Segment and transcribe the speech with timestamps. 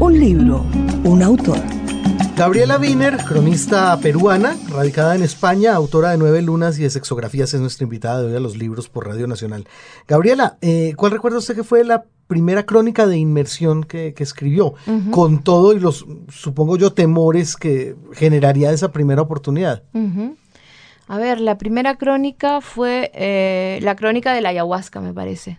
[0.00, 0.64] Un libro,
[1.04, 1.58] un autor.
[2.34, 7.60] Gabriela Wiener, cronista peruana, radicada en España, autora de Nueve Lunas y de Sexografías, es
[7.60, 9.68] nuestra invitada de hoy a los libros por Radio Nacional.
[10.08, 14.72] Gabriela, eh, ¿cuál recuerda usted que fue la primera crónica de inmersión que, escribió?
[15.10, 19.82] Con todo y los, supongo yo, temores que generaría esa primera oportunidad.
[21.08, 25.58] A ver, la primera crónica fue eh, la crónica de la ayahuasca, me parece.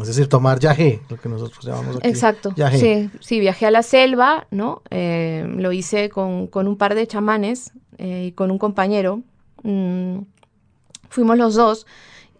[0.00, 2.08] Es decir, tomar viaje, lo que nosotros llamamos aquí.
[2.08, 2.54] Exacto.
[2.72, 4.82] Sí, sí, viajé a la selva, ¿no?
[4.90, 9.20] Eh, lo hice con, un par de chamanes eh, y con un compañero.
[9.62, 10.20] Mm,
[11.10, 11.86] fuimos los dos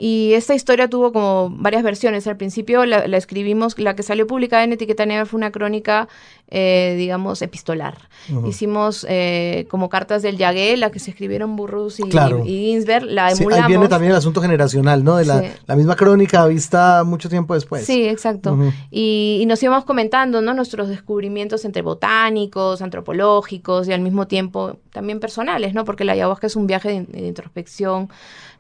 [0.01, 2.27] y esta historia tuvo como varias versiones.
[2.29, 6.09] Al principio la, escribimos, la que salió publicada en Etiqueta Negra fue una crónica,
[6.49, 8.09] eh, digamos, epistolar.
[8.47, 12.05] Hicimos eh, como cartas del Yagué, la que se escribieron Burrus y,
[12.45, 13.65] Ginsberg, la emulamos.
[13.65, 15.17] ahí viene también el asunto generacional, ¿no?
[15.17, 17.85] De la, la misma crónica vista mucho tiempo después.
[17.85, 18.57] Sí, exacto.
[18.93, 20.55] y, nos íbamos comentando, ¿no?
[20.55, 25.85] Nuestros descubrimientos entre botánicos, antropológicos y al mismo tiempo también personales, ¿no?
[25.85, 28.11] Porque la ayahuasca es un viaje de introspección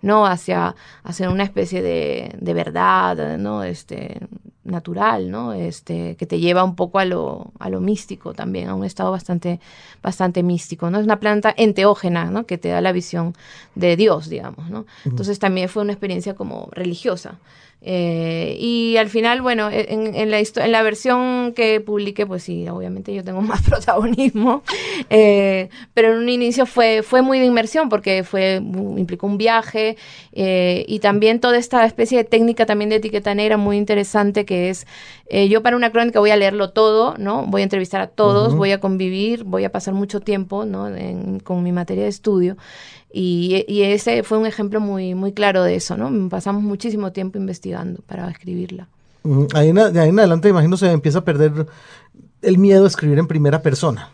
[0.03, 0.27] ¿no?
[0.27, 3.63] Hacia, hacia una especie de, de verdad, ¿no?
[3.63, 4.21] Este,
[4.69, 5.53] natural, ¿no?
[5.53, 9.11] Este, que te lleva un poco a lo, a lo místico también, a un estado
[9.11, 9.61] bastante,
[10.03, 10.99] bastante místico, ¿no?
[10.99, 12.47] Es una planta enteógena, ¿no?
[12.47, 13.35] Que te da la visión
[13.75, 14.87] de Dios, digamos, ¿no?
[15.05, 17.39] Entonces también fue una experiencia como religiosa.
[17.81, 22.69] Eh, y al final, bueno, e, en, la en la versión que publiqué, pues sí,
[22.69, 24.62] obviamente yo tengo más protagonismo,
[25.11, 29.97] eh, pero en un inicio fue, fue muy de inmersión porque fue, implicó un viaje
[30.33, 34.71] eh, y también toda esta especie de técnica también de etiqueta negra muy interesante que
[34.71, 34.87] es,
[35.31, 37.45] yo para una crónica voy a leerlo todo, ¿no?
[37.47, 40.89] Voy a entrevistar a todos, voy a convivir, voy a pasar mucho tiempo, ¿no?
[41.45, 42.57] con mi materia de estudio.
[43.12, 46.29] Y, ese fue un ejemplo muy, muy claro de eso, ¿no?
[46.29, 48.89] Pasamos muchísimo tiempo investigando para escribirla.
[49.55, 51.67] Ahí en, de ahí en adelante, imagino, se empieza a perder
[52.43, 54.11] el miedo a escribir en primera persona.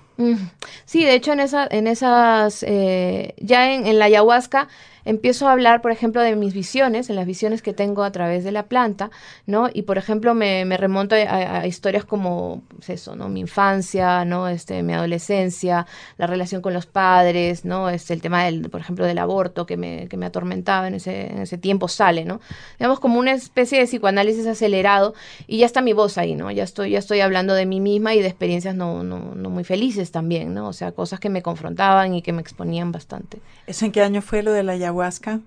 [0.84, 4.68] Sí, de hecho, en, esa, en esas, eh, ya en, la ayahuasca,
[5.04, 8.44] empiezo a hablar, por ejemplo, de mis visiones, en las visiones que tengo a través
[8.44, 9.10] de la planta,
[9.46, 9.68] ¿no?
[9.72, 13.28] Y, por ejemplo, me, remonto a, historias como, pues eso, ¿no?
[13.28, 14.48] Mi infancia, ¿no?
[14.48, 17.90] Este, mi adolescencia, la relación con los padres, ¿no?
[17.90, 21.30] Este, el tema, del, por ejemplo, del aborto que me, que me atormentaba en ese,
[21.30, 22.40] en ese tiempo sale, ¿no?
[22.78, 25.14] Digamos, como una especie de psicoanálisis acelerado
[25.46, 26.50] y ya está mi voz ahí, ¿no?
[26.50, 29.64] Ya estoy, ya estoy hablando de mí misma y de experiencias no, no, no muy
[29.64, 30.68] felices también, ¿no?
[30.68, 33.38] O sea, cosas que me confrontaban y que me exponían bastante.
[33.66, 34.93] ¿Eso en qué año fue lo de la ayahuasca?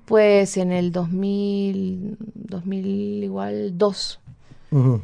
[0.05, 4.19] Pues en el 2000, 2000 igual, dos.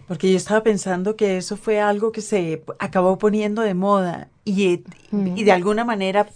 [0.07, 4.83] Porque yo estaba pensando que eso fue algo que se acabó poniendo de moda y,
[5.11, 6.27] y de alguna manera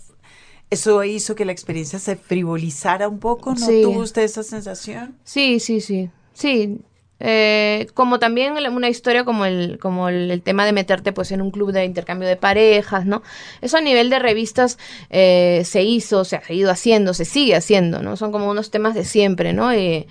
[0.70, 5.16] eso hizo que la experiencia se frivolizara un poco, ¿no tuvo usted esa sensación?
[5.24, 6.10] Sí, sí, sí.
[6.34, 6.80] Sí,
[7.20, 11.50] eh, como también una historia como el como el, tema de meterte pues en un
[11.50, 13.24] club de intercambio de parejas no
[13.62, 14.78] eso a nivel de revistas
[15.10, 18.94] eh, se hizo se ha ido haciendo se sigue haciendo no son como unos temas
[18.94, 20.06] de siempre no y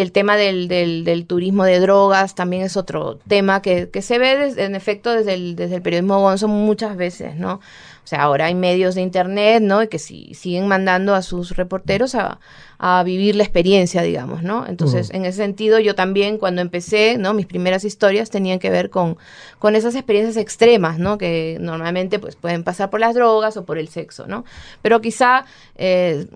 [0.00, 4.54] el tema del, del, turismo de drogas también es otro tema que, que se ve
[4.56, 7.60] en efecto desde el, desde el periodismo gonzo muchas veces no
[8.04, 11.56] o sea ahora hay medios de internet no y que si, siguen mandando a sus
[11.56, 12.40] reporteros a
[12.82, 14.66] a vivir la experiencia, digamos, ¿no?
[14.66, 17.34] Entonces, en ese sentido, yo también cuando empecé, ¿no?
[17.34, 19.18] Mis primeras historias tenían que ver con,
[19.58, 21.18] con esas experiencias extremas, ¿no?
[21.18, 24.46] Que normalmente pues pueden pasar por las drogas o por el sexo, ¿no?
[24.80, 25.44] Pero quizá,
[25.76, 26.26] eh,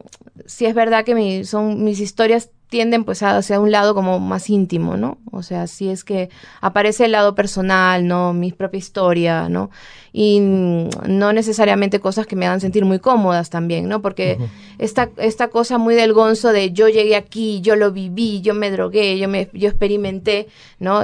[0.44, 4.98] si es verdad que son mis historias tienden pues hacia un lado como más íntimo,
[4.98, 5.18] ¿no?
[5.30, 6.28] O sea, si es que
[6.60, 8.34] aparece el lado personal, ¿no?
[8.34, 9.70] Mi propia historia, ¿no?
[10.16, 14.00] Y no necesariamente cosas que me hagan sentir muy cómodas también, ¿no?
[14.00, 14.38] Porque
[14.78, 18.70] esta, esta cosa muy del gonzo de yo llegué aquí, yo lo viví, yo me
[18.70, 20.46] drogué, yo me yo experimenté,
[20.78, 21.02] ¿no?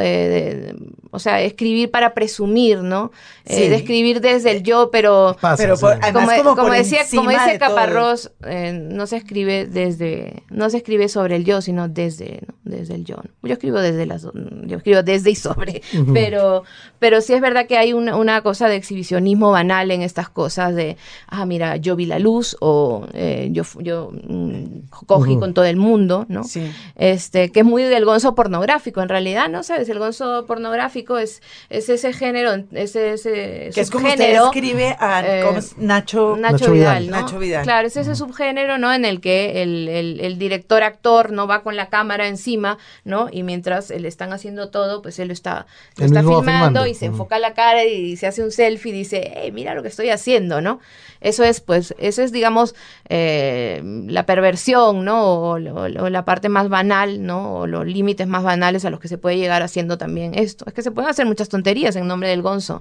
[1.10, 3.10] o sea, escribir para presumir, ¿no?
[3.44, 9.06] Eh, de escribir desde el yo, pero, pero como, decía, como dice Caparrós, eh, no
[9.06, 13.16] se escribe desde, no se escribe sobre el yo, sino desde, desde el yo.
[13.42, 15.82] Yo escribo desde las, yo escribo desde y sobre,
[16.12, 16.62] pero,
[16.98, 20.74] pero sí es verdad que hay una, una, cosa de exhibicionismo banal en estas cosas
[20.74, 25.64] de, ah, mira, yo vi la luz o eh, yo, yo mm, cogí con todo
[25.64, 26.44] el mundo, ¿no?
[26.44, 26.70] Sí.
[26.96, 29.62] Este, que es muy del gonzo pornográfico, en realidad, ¿no?
[29.62, 29.88] ¿Sabes?
[29.88, 35.22] El gonzo pornográfico es, es ese género, ese, ese que es como usted escribe a
[35.26, 37.62] eh, Nacho, Nacho, Vidal, Nacho Vidal.
[37.64, 38.92] Claro, es ese subgénero, ¿no?
[38.92, 43.28] En el que el, el, el director actor no va con la cámara encima, ¿no?
[43.30, 47.38] Y mientras le están haciendo todo, pues él está, lo está filmando, y se enfoca
[47.38, 50.60] la cara y se hace un selfie y dice, hey, mira lo que estoy haciendo,
[50.60, 50.80] ¿no?
[51.20, 52.74] Eso es, pues, eso es, digamos,
[53.08, 55.50] eh, la perversión, ¿no?
[55.50, 57.54] O, la parte más banal, ¿no?
[57.56, 60.64] O los límites más banales a los que se puede llegar haciendo también esto.
[60.66, 62.80] Es que se pueden hacer muchas tonterías en nombre del gonzo.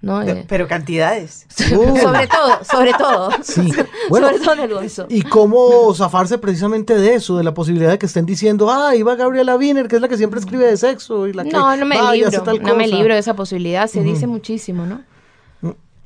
[0.00, 0.20] ¿no?
[0.20, 1.46] Eh, pero cantidades.
[1.48, 3.30] sobre todo, sobre todo.
[3.42, 3.72] Sí.
[4.08, 5.06] Bueno, sobre todo en el gonzo.
[5.08, 9.14] ¿Y cómo zafarse precisamente de eso, de la posibilidad de que estén diciendo, ah, iba
[9.14, 11.86] Gabriela Wiener, que es la que siempre escribe de sexo y la que No, no
[11.86, 12.96] me libro, no me cosa"?
[12.96, 15.02] libro de esa posibilidad, se dice muchísimo, ¿no?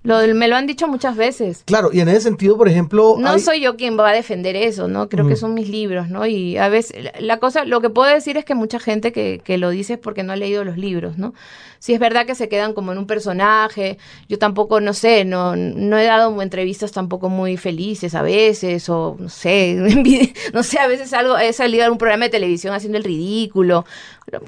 [0.06, 1.62] Lo, me lo han dicho muchas veces.
[1.67, 4.56] Claro, y en ese sentido, por ejemplo, No hay- soy yo quien va a defender
[4.56, 5.08] eso, ¿no?
[5.08, 6.26] Creo que son mis libros, ¿no?
[6.26, 9.58] Y a veces, la- cosa, lo que puedo decir es que mucha gente que, que
[9.58, 11.35] lo dice es porque no ha leído los libros, ¿no?
[11.79, 13.99] Si es verdad que se quedan como en un personaje,
[14.29, 19.17] yo tampoco, no sé, no, no he dado entrevistas tampoco muy felices a veces, o
[19.19, 19.76] no sé,
[20.55, 23.85] no sé, a veces algo, he salido a un programa de televisión haciendo el ridículo,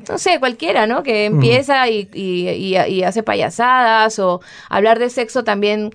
[0.09, 1.03] no sé, cualquiera, ¿no?
[1.03, 5.91] Que empieza y, y- y- y hace payasadas, o hablar de sexo también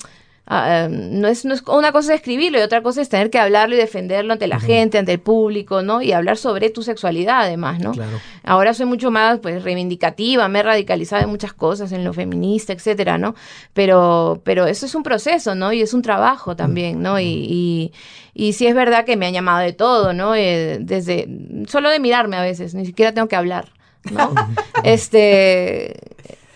[0.47, 3.29] ah, eh, no, es, no es una cosa es escribirlo y otra cosa es tener
[3.29, 6.01] que hablarlo y defenderlo ante la gente, ante el público, ¿no?
[6.01, 7.91] Y hablar sobre tu sexualidad además, ¿no?
[7.91, 8.19] Claro.
[8.43, 12.73] Ahora soy mucho más pues reivindicativa, me he radicalizado en muchas cosas, en lo feminista,
[12.73, 13.35] etcétera, ¿no?
[13.73, 15.73] Pero, pero eso es un proceso, ¿no?
[15.73, 17.19] Y es un trabajo también, ¿no?
[17.19, 17.93] Y, y,
[18.33, 20.35] y sí es verdad que me han llamado de todo, ¿no?
[20.35, 21.27] Eh, desde,
[21.67, 23.71] solo de mirarme a veces, ni siquiera tengo que hablar,
[24.11, 24.33] ¿no?
[24.83, 25.95] este,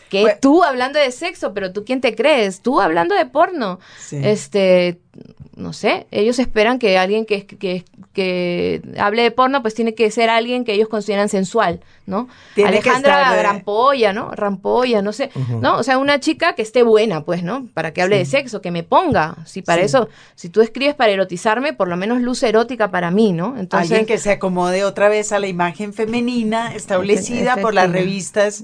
[0.10, 0.38] que Bueno.
[0.42, 4.20] tú hablando de sexo, pero tú quién te crees, tú hablando de porno, Sí.
[4.24, 5.00] este,
[5.56, 7.84] no sé, ellos esperan que alguien que, que,
[8.14, 12.28] que hable de porno, pues tiene que ser alguien que ellos consideran sensual, ¿no?
[12.56, 14.32] Tiene que Alejandra estar, eh, Rampolla, ¿no?
[14.32, 15.30] Rampolla, no sé,
[15.62, 15.78] ¿no?
[15.78, 17.68] O sea, una chica que esté buena, pues, ¿no?
[17.74, 19.36] Para que hable de sexo, que me ponga.
[19.46, 19.86] Si para Sí.
[19.88, 23.56] eso, si tú escribes para erotizarme, por lo menos luz erótica para mí, ¿no?
[23.58, 28.64] Entonces, Alguien que se acomode otra vez a la imagen femenina establecida por las revistas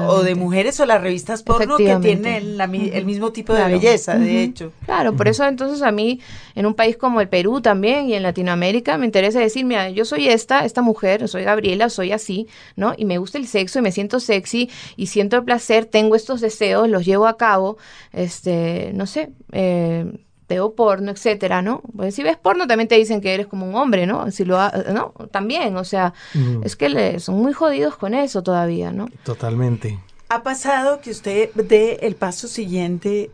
[0.00, 3.74] o de mujeres o las revistas porno que tienen la el mismo tipo de Claro.
[3.78, 4.72] belleza, de hecho.
[4.84, 6.20] Claro, por eso entonces a mí,
[6.54, 10.04] en un país como el Perú también y en Latinoamérica, me interesa decir, mira, yo
[10.04, 12.46] soy esta, esta mujer, soy Gabriela, soy así,
[12.78, 12.94] ¿no?
[12.96, 16.40] Y me gusta el sexo y me siento sexy y siento el placer, tengo estos
[16.40, 17.76] deseos, los llevo a cabo,
[18.12, 20.10] este, no sé, eh,
[20.48, 21.82] veo porno, etcétera, ¿no?
[21.94, 24.30] Pues si ves porno también te dicen que eres como un hombre, ¿no?
[24.30, 25.12] Si lo ha- ¿no?
[25.30, 26.62] También, o sea, Ujú.
[26.64, 29.08] es que le- son muy jodidos con eso todavía, ¿no?
[29.24, 29.98] totalmente.
[30.30, 33.30] Ha pasado que usted dé el paso siguiente,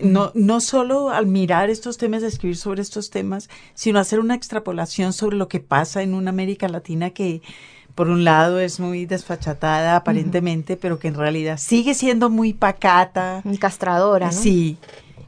[0.00, 5.12] no, no solo al mirar estos temas, escribir sobre estos temas, sino hacer una extrapolación
[5.14, 7.40] sobre lo que pasa en una América Latina que,
[8.00, 13.42] por un lado, es muy desfachatada aparentemente, pero que en realidad sigue siendo muy pacata.
[13.60, 14.32] Castradora, ¿no?
[14.32, 14.78] Sí,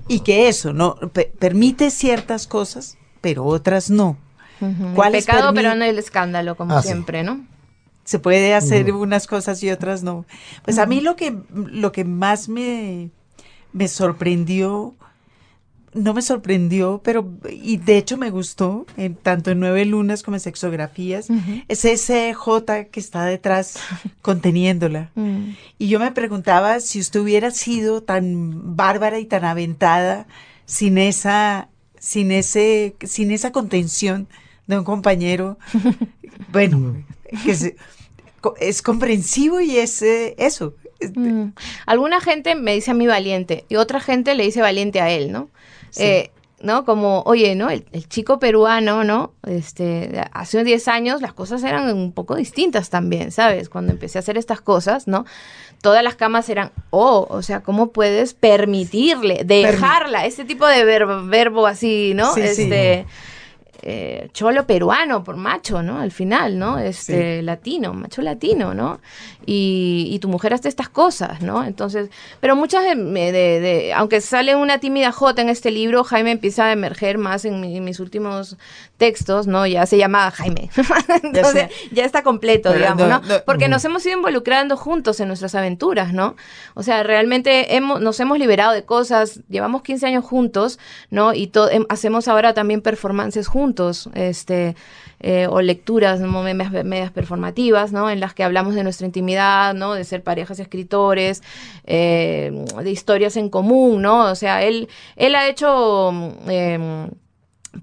[0.09, 4.17] y que eso no pe- permite ciertas cosas, pero otras no.
[4.63, 4.87] Ujú.
[4.87, 6.89] El ¿Cuáles pecado, pero no el escándalo, como Ah, sí.
[6.89, 7.45] siempre, ¿no?
[8.05, 10.25] Se puede hacer unas cosas y otras no.
[10.65, 13.11] Pues a mí lo que, lo que más me,
[13.75, 14.95] me sorprendió,
[15.95, 20.37] no me sorprendió, pero, y de hecho me gustó, en, tanto en Nueve Lunas como
[20.37, 21.29] en Sexografías,
[21.69, 23.79] es ese J que está detrás
[24.23, 25.11] conteniéndola.
[25.15, 25.51] Mm.
[25.79, 30.27] Y yo me preguntaba si usted hubiera sido tan bárbara y tan aventada
[30.65, 31.69] sin esa,
[31.99, 34.29] sin ese, sin esa contención
[34.67, 35.59] de un compañero.
[36.53, 37.05] bueno,
[37.45, 37.77] que se-
[38.41, 40.75] co- es comprensivo y es eh, eso.
[41.01, 41.49] Es- Mm.
[41.85, 45.33] Alguna gente me dice a mí valiente y otra gente le dice valiente a él,
[45.33, 45.51] ¿no?
[45.93, 46.03] Sí.
[46.03, 46.31] Eh,
[46.61, 46.85] ¿No?
[46.85, 47.71] Como, oye, ¿no?
[47.71, 49.33] El, el chico peruano, ¿no?
[49.45, 53.69] Este, hace 10 años las cosas eran un poco distintas también, ¿sabes?
[53.69, 55.25] Cuando empecé a hacer estas cosas, ¿no?
[55.81, 60.25] Todas las camas eran, oh, o sea, ¿cómo puedes permitirle, dejarla?
[60.25, 62.33] Ese tipo de verbo, verbo así, ¿no?
[62.33, 62.71] Sí, sí.
[63.83, 65.99] Eh, cholo peruano, por macho, ¿no?
[65.99, 66.79] Al final, ¿no?
[66.79, 69.01] Este, latino, macho latino, ¿no?
[69.45, 71.65] Y, y tu mujer hace estas cosas, ¿no?
[71.65, 72.09] Entonces,
[72.41, 76.67] pero muchas de, de- de- aunque sale una tímida J en este libro, Jaime empieza
[76.67, 78.57] a emerger más en, mi- en mis últimos
[78.99, 79.67] textos, ¿no?
[79.67, 80.71] Ya se llama Jaime.
[81.23, 83.27] Entonces, ya está completo, Pero digamos, no, ¿no?
[83.27, 86.37] no, Porque nos hemos ido involucrando juntos en nuestras aventuras, ¿no?
[86.75, 90.79] O sea, realmente hemos, nos hemos liberado de cosas, llevamos 15 años juntos,
[91.11, 91.35] ¿no?
[91.35, 93.72] Y em- hacemos ahora también performances juntos,
[94.15, 94.77] este,
[95.21, 96.43] eh, o lecturas ¿no?
[96.43, 98.11] medias, medias performativas, ¿no?
[98.11, 99.95] En las que hablamos de nuestra intimidad, ¿no?
[99.95, 101.43] De ser parejas escritores,
[101.85, 104.31] eh, de historias en común, ¿no?
[104.31, 106.11] O sea, él, él ha hecho...
[106.47, 107.09] em,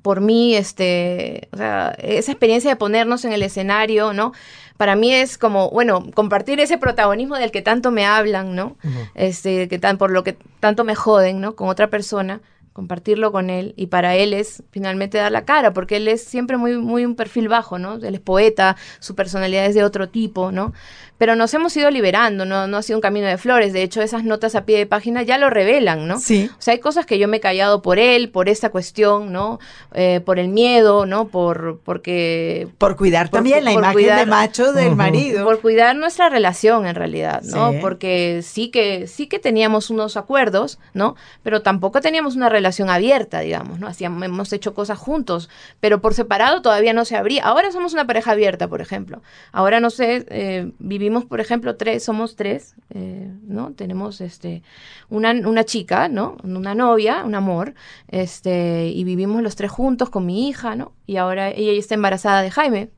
[0.03, 4.33] por mí, este, o sea, esa experiencia de ponernos en el escenario, ¿no?
[4.77, 8.77] Para mí es como, bueno, compartir ese protagonismo del que tanto me hablan, ¿no?
[9.15, 11.55] Este, que tan, por lo que tanto me joden, ¿no?
[11.55, 12.39] Con otra persona,
[12.83, 16.55] compartirlo con él y para él es finalmente dar la cara, porque él es siempre
[16.55, 17.95] muy, muy un perfil bajo, ¿no?
[17.95, 20.71] Él es poeta, su personalidad es de otro tipo, ¿no?
[21.17, 24.01] pero nos hemos ido liberando, no, no ha sido un camino de flores, de hecho
[24.01, 26.17] esas notas a pie de página ya lo revelan, ¿no?
[26.17, 26.49] Sí.
[26.57, 29.59] O sea, hay cosas que yo me he callado por él, por esta cuestión, ¿no?
[29.93, 31.27] Eh, por el miedo, ¿no?
[31.27, 32.69] Por, porque...
[32.77, 34.95] Por cuidar Por- también la por imagen cuidar- de macho del Ujú.
[34.95, 35.43] marido.
[35.43, 37.73] Por cuidar nuestra relación en realidad, ¿no?
[37.73, 37.77] Sí.
[37.81, 41.17] Porque sí que, sí que teníamos unos acuerdos, ¿no?
[41.43, 43.87] Pero tampoco teníamos una relación abierta, digamos, ¿no?
[43.87, 45.49] Hacíamos, hemos hecho cosas juntos,
[45.79, 47.43] pero por separado todavía no se abría.
[47.43, 49.21] Ahora somos una pareja abierta, por ejemplo.
[49.51, 53.71] Ahora, no sé, eh, vivimos, por ejemplo, tres, somos tres, eh, ¿no?
[53.73, 54.63] Tenemos este
[55.09, 56.37] una, una chica, ¿no?
[56.43, 57.73] Una novia, un amor,
[58.07, 60.93] este, y vivimos los tres juntos con mi hija, ¿no?
[61.05, 62.89] Y ahora ella está embarazada de Jaime.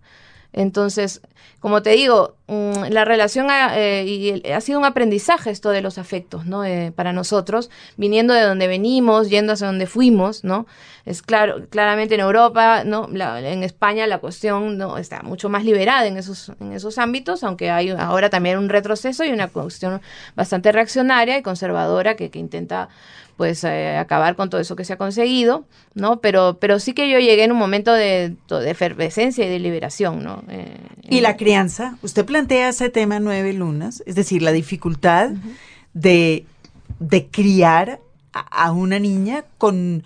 [0.54, 1.22] Entonces,
[1.60, 5.81] como te digo, mm, la relación ha, eh, y ha sido un aprendizaje esto de
[5.81, 6.65] los afectos, ¿no?
[6.65, 10.65] Eh, para nosotros, viniendo de donde venimos, yendo hacia donde fuimos, ¿no?
[11.05, 13.07] Es claro, claramente en Europa, ¿no?
[13.12, 17.43] La- en España la cuestión no está mucho más liberada en esos, en esos ámbitos,
[17.43, 20.01] aunque hay ahora también un retroceso y una cuestión
[20.36, 22.89] bastante reaccionaria y conservadora que, intenta
[23.38, 25.63] pues eh, acabar con todo eso que se ha conseguido,
[25.95, 26.19] ¿no?
[26.21, 30.24] Pero, pero sí que yo llegué en un momento de, de efervescencia y de liberación,
[30.24, 30.43] ¿no?
[31.38, 35.31] Crianza, usted plantea ese tema nueve lunas, es decir, la dificultad
[35.93, 36.45] de,
[37.00, 38.00] de criar
[38.33, 40.03] a, a una niña con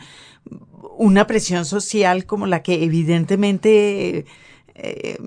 [0.97, 4.25] una presión social como la que evidentemente
[4.75, 5.17] eh,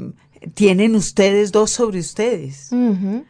[0.54, 2.68] tienen ustedes dos sobre ustedes.
[2.72, 3.24] Ujú.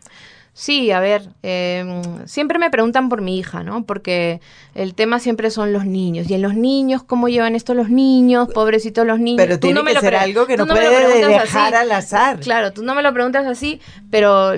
[0.61, 3.85] Sí, a ver, eh, siempre me preguntan por mi hija, ¿no?
[3.85, 4.41] Porque
[4.75, 6.29] el tema siempre son los niños.
[6.29, 8.49] Y en los niños, ¿cómo llevan esto los niños?
[8.53, 9.37] Pobrecitos los niños.
[9.41, 11.75] Pero Tú tiene no me que lo ser pre- algo que tú no puede dejar
[11.75, 11.77] así.
[11.77, 12.41] al azar.
[12.41, 14.55] Claro, tú no me lo preguntas así, pero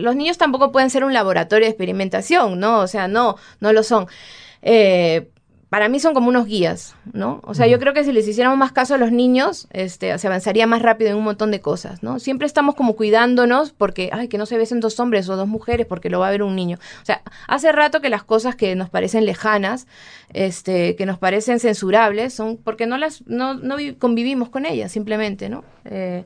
[0.00, 2.78] los niños tampoco pueden ser un laboratorio de experimentación, ¿no?
[2.80, 4.06] O sea, no, no lo son.
[4.62, 5.28] Eh,
[5.74, 7.40] para mí son como unos guías, ¿no?
[7.42, 10.26] O sea, yo creo que si les hiciéramos más caso a los niños, este, se
[10.28, 12.20] avanzaría más rápido en un montón de cosas, ¿no?
[12.20, 15.84] Siempre estamos como cuidándonos porque, ay, que no se besen dos hombres o dos mujeres
[15.88, 16.78] porque lo va a ver un niño.
[17.02, 19.88] O sea, hace rato que las cosas que nos parecen lejanas,
[20.32, 24.92] este, que nos parecen censurables, son porque no las, no, no vi- convivimos con ellas,
[24.92, 25.64] simplemente, ¿no?
[25.86, 26.24] Eh,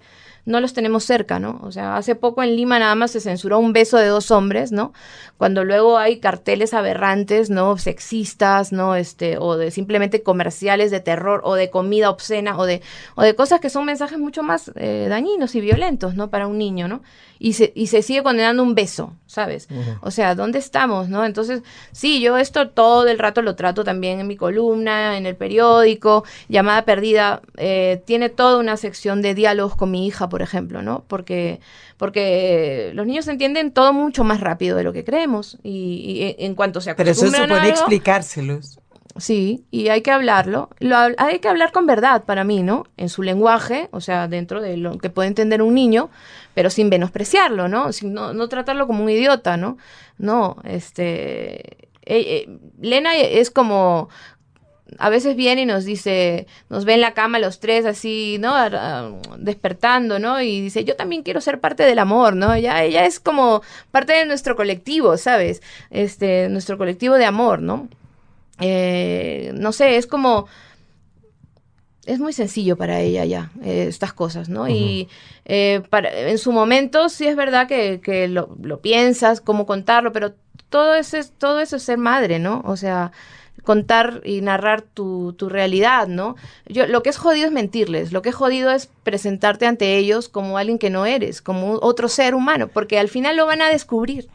[0.49, 1.61] no los tenemos cerca, ¿no?
[1.62, 4.73] O sea, hace poco en Lima nada más se censuró un beso de dos hombres,
[4.73, 4.95] ¿no?
[5.37, 7.76] Cuando luego hay carteles aberrantes, ¿no?
[7.76, 8.97] Sexistas, ¿no?
[8.97, 12.81] Este, o de simplemente comerciales de terror, o de comida obscena, o de,
[13.14, 16.31] o de cosas que son mensajes mucho más eh, dañinos y violentos, ¿no?
[16.31, 17.02] Para un niño, ¿no?
[17.40, 19.68] Y se, y se sigue condenando un beso, ¿sabes?
[20.00, 21.25] O sea, ¿dónde estamos, no?
[21.25, 25.37] Entonces, sí, yo esto todo el rato lo trato también en mi columna, en el
[25.37, 30.83] periódico, Llamada Perdida, eh, tiene toda una sección de diálogos con mi hija, por ejemplo,
[30.83, 31.04] ¿no?
[31.07, 31.61] Porque,
[31.97, 36.54] porque los niños entienden todo mucho más rápido de lo que creemos y, y en
[36.54, 38.80] cuanto se Pero eso acostumbran a supone algo- explicárselos.
[39.16, 40.71] Sí, y hay que hablarlo.
[40.78, 42.85] Lo hay que hablar con verdad para mí, ¿no?
[42.97, 46.09] En su lenguaje, o sea, dentro de lo que puede entender un niño,
[46.59, 47.93] pero sin menospreciarlo, ¿no?
[47.93, 49.79] Sin no, no tratarlo como un idiota, ¿no?
[50.19, 51.61] No, este...
[51.61, 52.49] eh, eh,
[52.81, 54.09] Lena es como...
[54.99, 58.57] A veces viene y nos dice, nos ve en la cama los tres así, ¿no?
[58.57, 60.43] Ah, Despertando, ¿no?
[60.43, 62.53] Y dice, yo también quiero ser parte del amor, ¿no?
[62.53, 63.62] Ella, ella es como
[63.93, 65.62] parte de nuestro colectivo, ¿sabes?
[65.91, 67.88] Este, nuestro colectivo de amor, ¿no?
[68.61, 70.49] eh, no sé, es como...
[72.09, 74.69] Es muy sencillo para ella ya, eh, estas cosas, ¿no?
[74.69, 75.09] Y
[75.45, 80.11] eh, para, en su momento sí es verdad que, que lo, lo piensas, cómo contarlo,
[80.12, 80.33] pero
[80.71, 82.62] todo eso, es, todo eso es ser madre, ¿no?
[82.65, 83.12] O sea,
[83.62, 86.37] contar y narrar tu, tu realidad, ¿no?
[86.67, 90.31] Yo, lo que es jodido es mentirles, lo que es jodido es presentarte ante ellos
[90.31, 93.69] como alguien que no eres, como otro ser humano, porque al final lo van a
[93.69, 94.29] descubrir.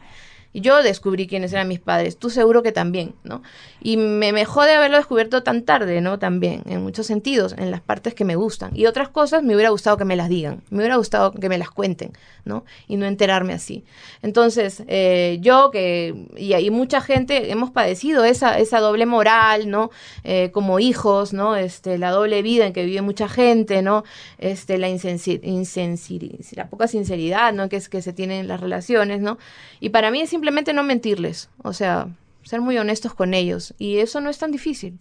[0.54, 3.42] Y yo descubrí quiénes eran mis padres, tú seguro que también, ¿no?
[3.82, 6.18] Y me, me jode haberlo descubierto tan tarde, ¿no?
[6.18, 8.70] También, en muchos sentidos, en las partes que me gustan.
[8.74, 11.58] Y otras cosas me hubiera gustado que me las digan, me hubiera gustado que me
[11.58, 12.12] las cuenten,
[12.46, 12.64] ¿no?
[12.88, 13.84] Y no enterarme así.
[14.22, 19.90] Entonces, eh, yo que, y, y mucha gente hemos padecido esa, esa doble moral, ¿no?
[20.22, 21.56] Eh, como hijos, ¿no?
[21.56, 24.04] Este, la doble vida en que vive mucha gente, ¿no?
[24.38, 27.68] Este, la, insensi insensi- la poca sinceridad, ¿no?
[27.68, 29.36] Que es que se tienen en las relaciones, ¿no?
[29.80, 32.08] Y para mí es no mentirles, o sea,
[32.42, 33.74] ser muy honestos con ellos.
[33.78, 34.98] Y eso no es tan difícil.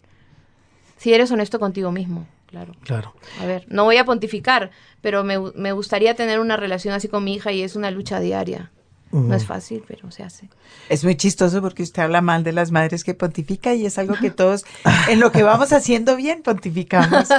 [0.97, 2.73] Si eres honesto contigo mismo, claro.
[2.83, 3.13] Claro.
[3.41, 4.71] A ver, no voy a pontificar,
[5.01, 8.19] pero me, me gustaría tener una relación así con mi hija y es una lucha
[8.19, 8.71] diaria.
[9.13, 10.49] No es fácil, pero se hace.
[10.89, 14.15] Es muy chistoso porque usted habla mal de las madres que pontifica y es algo
[14.19, 14.65] que todos,
[15.07, 17.29] en lo que vamos haciendo bien, pontificamos.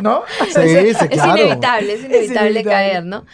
[0.00, 0.22] ¿No?
[0.46, 1.36] Sí, sí, Es claro.
[1.42, 2.64] inevitable, es inevitable inevitable.
[2.64, 3.24] caer, ¿no?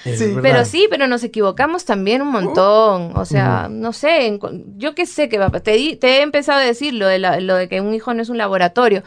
[0.41, 3.17] Pero sí, pero nos equivocamos también un montón.
[3.17, 4.39] O sea, no sé, en
[4.79, 7.07] yo qué sé que va a pa- te, di- te he empezado a decir lo
[7.09, 9.03] de, la- lo de que un hijo no es un laboratorio.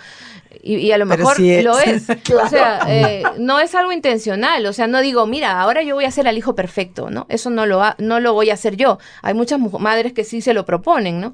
[0.63, 2.07] Y, a lo mejor lo es.
[2.37, 4.65] O sea, eh, no es algo intencional.
[4.65, 7.25] O sea, no digo, mira, ahora yo voy a ser el hijo perfecto, ¿no?
[7.29, 8.99] Eso no lo, no lo voy a hacer yo.
[9.21, 11.33] Hay muchas madres que sí se lo proponen, ¿no?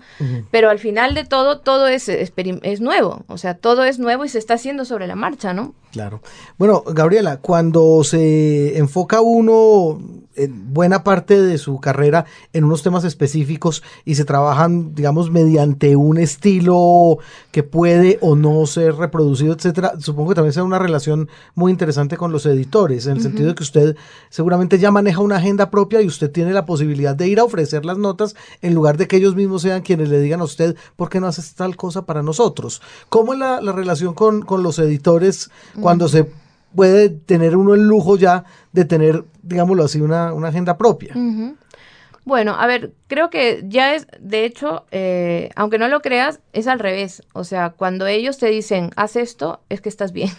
[0.52, 3.24] Pero al final de todo, todo es, es nuevo.
[3.28, 5.74] O sea, todo es nuevo y se está haciendo sobre la marcha, ¿no?
[5.92, 6.22] Claro.
[6.58, 10.00] Bueno, Gabriela, cuando se enfoca uno
[10.36, 15.96] en buena parte de su carrera en unos temas específicos y se trabajan, digamos, mediante
[15.96, 17.20] un estilo
[17.52, 22.18] que puede o no ser reproducido, etcétera, supongo que también sea una relación muy interesante
[22.18, 23.96] con los editores, en el sentido de que usted
[24.30, 27.86] seguramente ya maneja una agenda propia y usted tiene la posibilidad de ir a ofrecer
[27.86, 31.10] las notas en lugar de que ellos mismos sean quienes le digan a usted por
[31.10, 32.82] qué no haces tal cosa para nosotros.
[33.10, 35.50] ¿Cómo es la, relación con, con los editores?
[35.82, 36.30] cuando se
[36.76, 41.14] puede tener uno el lujo ya de tener, digámoslo así, una, agenda propia.
[42.26, 46.68] Bueno, a ver, creo que ya es, de hecho, eh, aunque no lo creas, es
[46.68, 47.22] al revés.
[47.34, 50.30] O sea, cuando ellos te dicen, haz esto, es que estás bien.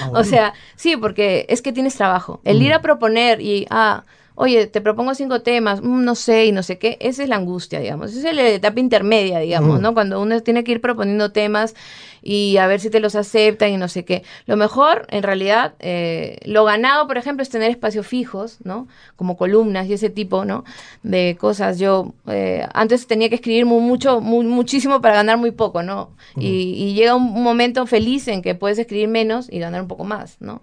[0.00, 2.40] Ah, o sea, sí, porque es que tienes trabajo.
[2.44, 4.04] El ir a proponer y, ah,
[4.40, 7.36] oye, te propongo cinco temas, mm, no sé y no sé qué, esa es la
[7.36, 9.92] angustia, digamos, esa es la etapa intermedia, digamos, ¿no?
[9.92, 11.74] Cuando uno tiene que ir proponiendo temas
[12.22, 14.22] y a ver si te los aceptan y no sé qué.
[14.46, 18.88] Lo mejor, en realidad, eh, lo ganado, por ejemplo, es tener espacios fijos, ¿no?
[19.16, 20.64] Como columnas y ese tipo, ¿no?
[21.02, 21.78] De cosas.
[21.78, 26.10] Yo eh, antes tenía que escribir mucho, muchísimo para ganar muy poco, ¿no?
[26.36, 30.04] y, y, llega un momento feliz en que puedes escribir menos y ganar un poco
[30.04, 30.62] más, ¿no?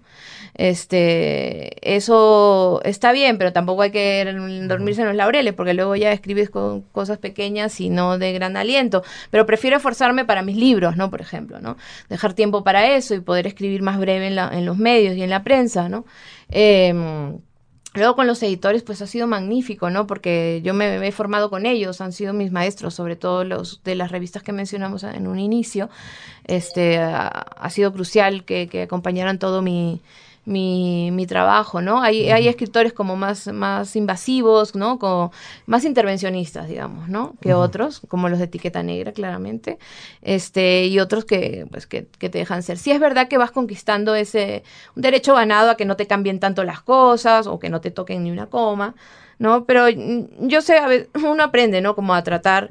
[0.58, 4.24] Este, eso está bien, pero tampoco hay que
[4.66, 8.56] dormirse en los laureles, porque luego ya escribes con cosas pequeñas y no de gran
[8.56, 9.04] aliento.
[9.30, 11.10] Pero prefiero esforzarme para mis libros, ¿no?
[11.10, 11.76] Por ejemplo, ¿no?
[12.08, 15.22] Dejar tiempo para eso y poder escribir más breve en, la, en los medios y
[15.22, 16.04] en la prensa, ¿no?
[16.48, 17.38] Em,
[17.94, 20.08] luego con los editores, pues ha sido magnífico, ¿no?
[20.08, 23.94] Porque yo me, he formado con ellos, han sido mis maestros, sobre todo los de
[23.94, 25.88] las revistas que mencionamos en un inicio.
[26.46, 30.00] Este, ha, sido crucial que, que acompañaran todo mi,
[30.48, 32.02] mi, mi trabajo, ¿no?
[32.02, 34.98] Hay, hay escritores como más, más invasivos, ¿no?
[34.98, 35.30] Como
[35.66, 37.34] más intervencionistas, digamos, ¿no?
[37.40, 39.78] Que otros, como los de etiqueta negra, claramente,
[40.22, 42.78] este, y otros que, pues, que, que, te dejan ser.
[42.78, 44.64] Sí es verdad que vas conquistando ese
[44.96, 47.90] un derecho ganado a que no te cambien tanto las cosas o que no te
[47.90, 48.94] toquen ni una coma,
[49.38, 49.64] ¿no?
[49.64, 51.94] Pero mm, yo sé, a veces uno aprende, ¿no?
[51.94, 52.70] Como a tratar.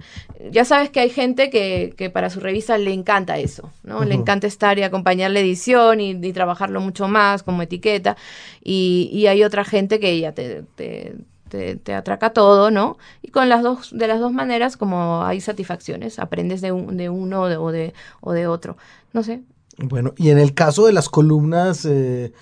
[0.52, 4.04] Ya sabes que hay gente que, que para su revista le encanta eso, ¿no?
[4.04, 8.18] Le encanta estar y acompañar la edición y, trabajarlo mucho más como etiqueta.
[8.64, 11.16] Y, y hay otra gente que ya te, te
[11.48, 12.98] te, atraca todo, ¿no?
[13.22, 17.10] Y con las dos, de las dos maneras, como hay satisfacciones, aprendes de, un, de
[17.10, 18.78] uno o de, o de otro.
[19.14, 19.42] No sé,
[19.78, 22.34] bueno, y en el caso de las columnas eh,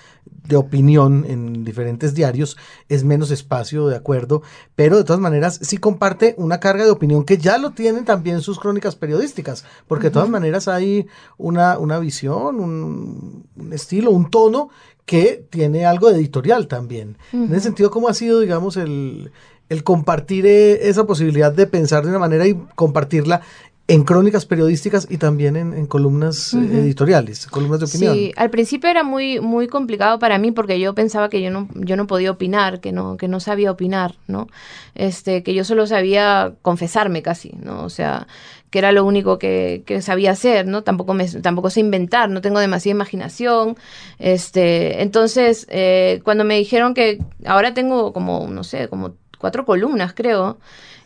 [0.48, 2.56] de opinión en diferentes diarios,
[2.88, 4.41] es menos espacio, de acuerdo,
[4.76, 8.41] pero de todas maneras sí comparte una carga de opinión que ya lo tienen también
[8.41, 14.69] sus crónicas periodísticas, porque de todas maneras hay una, una visión, un, estilo, un tono
[15.06, 17.17] que tiene algo de editorial también.
[17.34, 19.32] En ese sentido, ¿cómo ha sido, digamos, el,
[19.69, 23.41] el compartir eh, esa posibilidad de pensar de una manera y compartirla
[23.88, 28.15] en crónicas periodísticas y también en, columnas eh, editoriales, columnas de opinión.
[28.15, 31.67] Sí, al principio era muy muy complicado para mí porque yo pensaba que yo no
[31.76, 34.48] yo no podía opinar, que no que no sabía opinar, ¿no?
[34.95, 37.84] Este, que yo solo sabía confesarme casi, ¿no?
[37.84, 38.26] O sea,
[38.71, 40.84] que era lo único que, que sabía hacer, ¿no?
[40.84, 43.78] Tampoco me tampoco sé inventar, no tengo demasiada imaginación.
[44.17, 50.13] Este, entonces, eh, cuando me dijeron que ahora tengo como no sé, como cuatro columnas,
[50.15, 50.58] creo.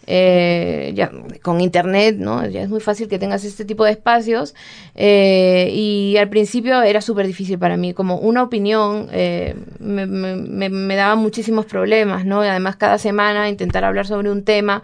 [0.08, 1.12] Eh, ya
[1.44, 2.44] con internet, ¿no?
[2.48, 4.56] Ya es muy fácil que tengas este tipo de espacios.
[4.96, 10.96] Eh, y al principio era súper difícil para mí, como una opinión eh, me, me,
[10.96, 12.44] daba muchísimos problemas, ¿no?
[12.44, 14.82] Y además cada semana intentar hablar sobre un tema.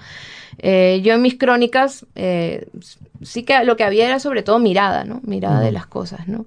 [0.61, 2.05] yo en mis crónicas
[3.23, 5.21] sí que lo que había era sobre todo mirada, ¿no?
[5.23, 6.45] Mirada de las cosas, ¿no?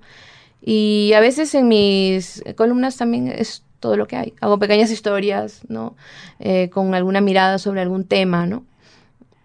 [0.62, 4.34] Y a veces en mis columnas también es todo lo que hay.
[4.40, 5.96] Hago pequeñas historias, ¿no?
[6.38, 8.64] Eh, con alguna mirada sobre algún tema, ¿no?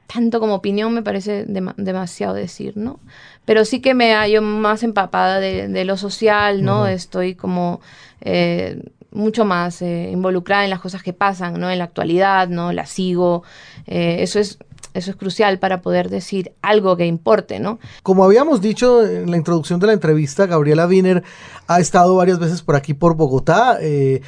[0.08, 3.00] Tanto como opinión me parece demasiado decir, ¿no?
[3.46, 6.88] Pero sí que me hallo más empapada de, lo social, ¿no?
[6.88, 7.82] Estoy como
[8.22, 11.70] eh, mucho más eh, involucrada en las cosas que pasan, ¿no?
[11.72, 12.72] En la actualidad, ¿no?
[12.74, 13.44] La sigo.
[13.86, 14.60] eso es
[14.94, 17.80] eso es crucial para poder decir algo que importe, ¿no?
[18.04, 21.24] Como habíamos dicho en la introducción de la entrevista, Gabriela Wiener
[21.68, 23.78] ha estado varias veces por aquí por Bogotá.
[23.82, 24.22] Eh,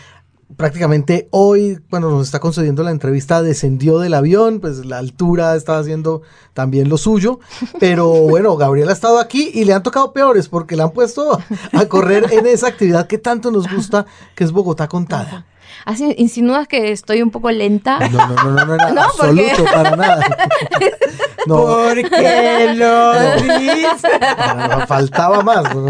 [0.57, 5.79] prácticamente hoy, cuando nos está concediendo la entrevista, descendió del avión, pues la altura estaba
[5.79, 6.21] haciendo
[6.53, 7.39] también lo suyo,
[7.79, 11.39] pero bueno, Gabriela ha estado aquí y le han tocado peores porque le han puesto
[11.73, 15.45] a correr en esa actividad que tanto nos gusta, que es Bogotá contada.
[15.85, 17.99] Así insinúas que estoy un poco lenta.
[17.99, 20.21] No, no, no, no, no, no, No, porque- absoluto, para nada.
[21.47, 24.01] No, ¿Por qué lo dices?
[24.67, 25.75] no, faltaba más.
[25.75, 25.87] ¿no?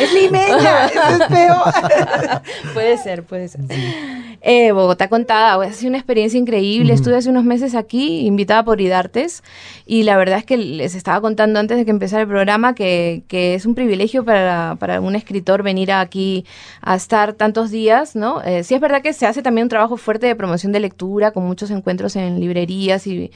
[0.00, 2.42] Es limeña, eso es peor.
[2.72, 3.60] puede ser, puede ser.
[4.40, 6.94] Eh, Bogotá contada, ha sido una experiencia increíble.
[6.94, 9.42] Estuve hace unos meses aquí, invitada por Idartes,
[9.84, 13.24] y la verdad es que les estaba contando antes de que empezara el programa que,
[13.28, 16.46] que es un privilegio para, para un escritor venir aquí
[16.80, 18.40] a estar tantos días, ¿no?
[18.42, 21.30] Eh, sí es verdad que se hace también un trabajo fuerte de promoción de lectura,
[21.30, 23.30] con muchos encuentros en librerías y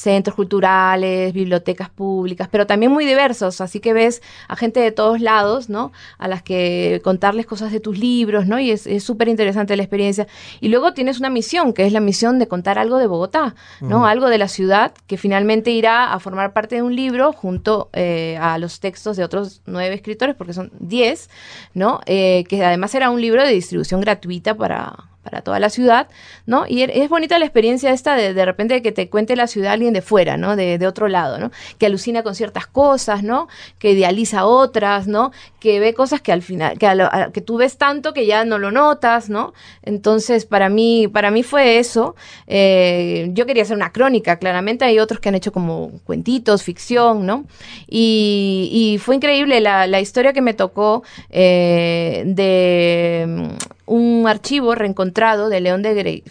[0.00, 5.20] centros culturales, bibliotecas públicas, pero también muy diversos, así que ves a gente de todos
[5.20, 5.92] lados, ¿no?
[6.16, 8.58] A las que contarles cosas de tus libros, ¿no?
[8.58, 10.26] Y es súper interesante la experiencia.
[10.60, 14.06] Y luego tienes una misión, que es la misión de contar algo de Bogotá, ¿no?
[14.06, 18.38] Algo de la ciudad, que finalmente irá a formar parte de un libro junto eh,
[18.40, 21.28] a los textos de otros nueve escritores, porque son diez,
[21.74, 22.00] ¿no?
[22.06, 26.08] Eh, que además era un libro de distribución gratuita para para toda la ciudad,
[26.46, 26.64] ¿no?
[26.66, 29.72] Y er- es bonita la experiencia esta de de repente que te cuente la ciudad
[29.72, 30.56] alguien de fuera, ¿no?
[30.56, 31.50] De, de otro lado, ¿no?
[31.78, 33.46] Que alucina con ciertas cosas, ¿no?
[33.78, 35.30] Que idealiza otras, ¿no?
[35.60, 38.44] Que ve cosas que al final, que, a lo- que tú ves tanto que ya
[38.44, 39.52] no lo notas, ¿no?
[39.82, 42.16] Entonces, para mí, para mí fue eso.
[42.46, 47.26] Eh, yo quería hacer una crónica, claramente hay otros que han hecho como cuentitos, ficción,
[47.26, 47.44] ¿no?
[47.88, 53.48] Y, y fue increíble la, la historia que me tocó eh, de
[53.90, 56.24] un archivo reencontrado de León de Grave.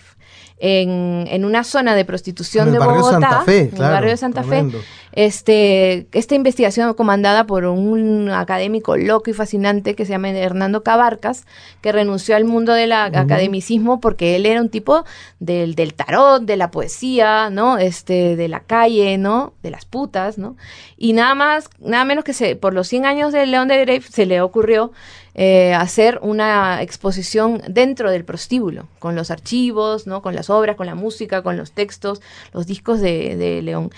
[0.62, 3.92] En, en una zona de prostitución En el de barrio Bogotá, Santa Fe, en el
[3.92, 4.80] barrio de Santa tremendo.
[4.80, 10.84] Fe, este, esta investigación comandada por un académico loco y fascinante que se llama Hernando
[10.84, 11.46] Cabarcas,
[11.82, 15.04] que renunció al mundo del academicismo porque él era un tipo
[15.40, 17.78] del, del tarot, de la poesía, ¿no?
[17.78, 19.54] Este, de la calle, ¿no?
[19.64, 20.56] De las putas, ¿no?
[20.98, 24.02] Y nada más, nada menos que se, por los 100 años de León de Grave
[24.02, 24.92] se le ocurrió
[25.36, 30.22] eh, hacer una exposición dentro del prostíbulo, con los archivos, ¿no?
[30.22, 33.92] Con las obras, con la música, con los textos, los discos de, de León.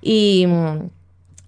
[0.00, 0.46] Y,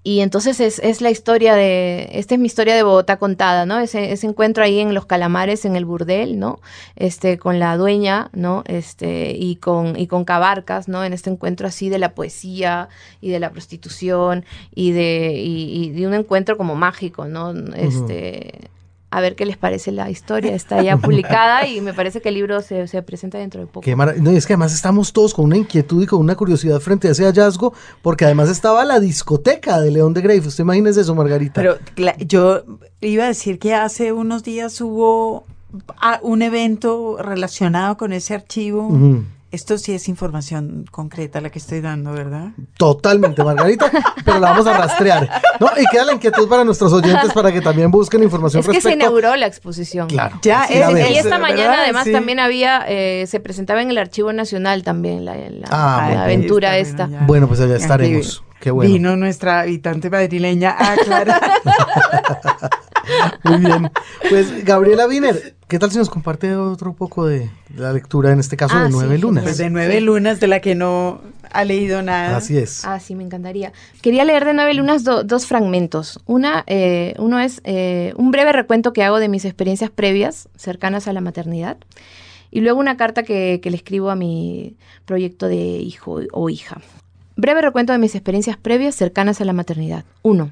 [0.02, 3.78] y entonces es, es la historia de, esta es mi historia de Bogotá contada, ¿no?
[3.78, 6.60] Ese, ese encuentro ahí en Los Calamares, en el burdel, ¿no?
[6.96, 8.64] Este, con la dueña, ¿no?
[8.66, 11.04] Este, y con, y con Cabarcas, ¿no?
[11.04, 12.88] En este encuentro así de la poesía
[13.20, 17.52] y de la prostitución y de, y, y de un encuentro como mágico, ¿no?
[17.76, 18.70] Este,
[19.10, 22.36] a ver qué les parece la historia, está ya publicada y me parece que el
[22.36, 23.80] libro se, se presenta dentro de poco.
[23.80, 26.78] Qué no, y es que además estamos todos con una inquietud y con una curiosidad
[26.80, 30.46] frente a ese hallazgo, porque además estaba la discoteca de León de Grave.
[30.46, 31.54] ¿Usted imagínese eso, Margarita?
[31.54, 31.78] Pero
[32.18, 32.62] yo
[33.00, 35.44] iba a decir que hace unos días hubo
[36.00, 38.88] ah, un evento relacionado con ese archivo.
[39.52, 42.50] Esto sí es información concreta la que estoy dando, ¿verdad?
[42.76, 43.90] Totalmente, Margarita,
[44.24, 45.28] pero la vamos a rastrear.
[45.58, 48.80] No, y queda la inquietud para nuestros oyentes para que también busquen información Es que
[48.80, 50.06] se inauguró la exposición.
[50.08, 50.38] Claro.
[50.42, 51.10] Ya, es-.
[51.10, 51.40] Y esta ¿verdad?
[51.40, 52.12] mañana además Sí.
[52.12, 56.22] también había, eh, se presentaba en el Archivo Nacional también la, la- Ah, la bueno.
[56.22, 57.04] aventura Está esta.
[57.06, 57.26] bueno, ya.
[57.26, 58.44] Bueno, pues allá estaremos.
[58.60, 58.92] Qué bueno.
[58.92, 61.40] Vino nuestra habitante madrileña a aclarar.
[63.44, 63.90] Muy bien.
[64.28, 68.56] Pues Gabriela Wiener, ¿qué tal si nos comparte otro poco de la lectura, en este
[68.56, 69.44] caso Ah, de sí, Nueve Lunas?
[69.44, 71.20] Pues de nueve lunas de la que no
[71.52, 72.36] ha leído nada.
[72.36, 72.84] Así es.
[72.84, 73.72] Ah, sí, me encantaría.
[74.02, 76.20] Quería leer de Nueve Lunas do- dos fragmentos.
[76.26, 81.08] Una, eh, uno es eh, un breve recuento que hago de mis experiencias previas cercanas
[81.08, 81.76] a la maternidad.
[82.52, 86.80] Y luego una carta que, que le escribo a mi proyecto de hijo o hija.
[87.36, 90.04] Breve recuento de mis experiencias previas cercanas a la maternidad.
[90.22, 90.50] 1.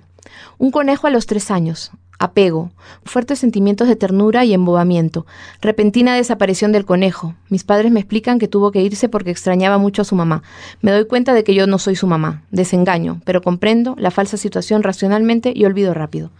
[0.59, 1.91] Un conejo a los tres años.
[2.19, 2.73] Apego.
[3.05, 5.27] Fuertes sentimientos de ternura y embobamiento.
[5.61, 7.35] Repentina desaparición del conejo.
[7.49, 10.43] Mis padres me explican que tuvo que irse porque extrañaba mucho a su mamá.
[10.81, 12.43] Me doy cuenta de que yo no soy su mamá.
[12.51, 16.31] Desengaño, pero comprendo la falsa situación racionalmente y olvido rápido.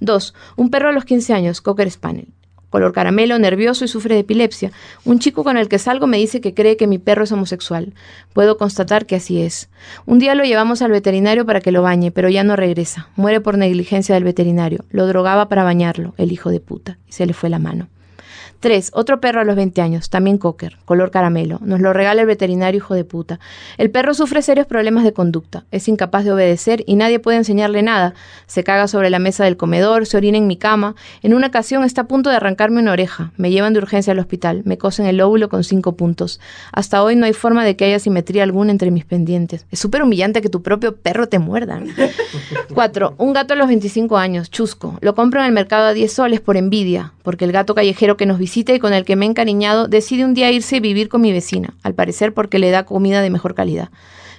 [0.00, 0.34] 2.
[0.56, 2.28] Un perro a los 15 años, Cocker Spaniel
[2.70, 4.72] color caramelo, nervioso y sufre de epilepsia.
[5.04, 7.92] Un chico con el que salgo me dice que cree que mi perro es homosexual.
[8.32, 9.68] Puedo constatar que así es.
[10.06, 13.08] Un día lo llevamos al veterinario para que lo bañe, pero ya no regresa.
[13.16, 14.84] Muere por negligencia del veterinario.
[14.90, 17.88] Lo drogaba para bañarlo, el hijo de puta, y se le fue la mano.
[18.60, 18.90] 3.
[18.94, 21.58] Otro perro a los 20 años, también cocker, color caramelo.
[21.62, 23.38] Nos lo regala el veterinario hijo de puta.
[23.76, 25.64] El perro sufre serios problemas de conducta.
[25.70, 28.14] Es incapaz de obedecer y nadie puede enseñarle nada.
[28.46, 30.96] Se caga sobre la mesa del comedor, se orina en mi cama.
[31.22, 33.32] En una ocasión está a punto de arrancarme una oreja.
[33.36, 34.62] Me llevan de urgencia al hospital.
[34.64, 36.40] Me cosen el lóbulo con cinco puntos.
[36.72, 39.66] Hasta hoy no hay forma de que haya simetría alguna entre mis pendientes.
[39.70, 41.80] Es súper humillante que tu propio perro te muerda.
[42.74, 43.14] 4.
[43.18, 44.98] Un gato a los 25 años, chusco.
[45.00, 48.26] Lo compro en el mercado a 10 soles por envidia, porque el gato callejero que
[48.26, 51.08] nos visita y con el que me he encariñado decide un día irse y vivir
[51.08, 53.90] con mi vecina, al parecer porque le da comida de mejor calidad.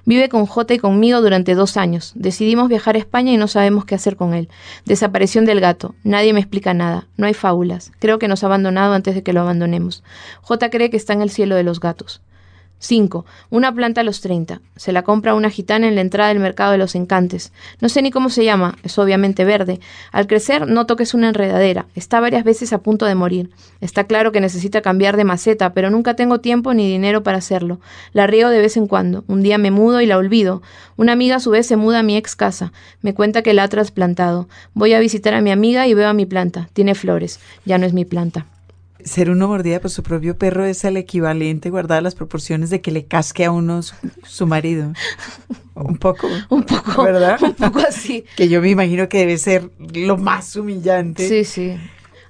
[0.05, 2.13] Vive con J y conmigo durante dos años.
[2.15, 4.49] Decidimos viajar a España y no sabemos qué hacer con él.
[4.85, 5.93] Desaparición del gato.
[6.03, 7.07] Nadie me explica nada.
[7.17, 7.91] No hay fábulas.
[7.99, 10.03] Creo que nos ha abandonado antes de que lo abandonemos.
[10.41, 12.21] J cree que está en el cielo de los gatos.
[12.79, 13.25] 5.
[13.49, 14.61] Una planta a los 30.
[14.75, 17.51] Se la compra una gitana en la entrada del mercado de los encantes.
[17.81, 19.79] No sé ni cómo se llama, es obviamente verde.
[20.11, 21.87] Al crecer noto que es una enredadera.
[21.93, 23.49] Está varias veces a punto de morir.
[23.81, 27.79] Está claro que necesita cambiar de maceta, pero nunca tengo tiempo ni dinero para hacerlo.
[28.13, 29.23] La riego de vez en cuando.
[29.27, 30.61] Un día me mudo y la olvido.
[30.95, 32.71] Una amiga a su vez se muda a mi ex casa.
[33.01, 34.47] Me cuenta que la ha trasplantado.
[34.73, 36.69] Voy a visitar a mi amiga y veo a mi planta.
[36.73, 37.39] Tiene flores.
[37.65, 38.45] Ya no es mi planta.
[39.03, 42.91] Ser uno mordida por su propio perro es el equivalente, guardar las proporciones, de que
[42.91, 43.81] le casque a uno
[44.23, 44.93] su, marido.
[45.75, 46.27] Un poco.
[46.49, 47.03] Un poco.
[47.03, 47.41] ¿Verdad?
[47.41, 48.25] Un poco así.
[48.35, 51.27] que yo me imagino que debe ser lo más humillante.
[51.27, 51.77] Sí, sí.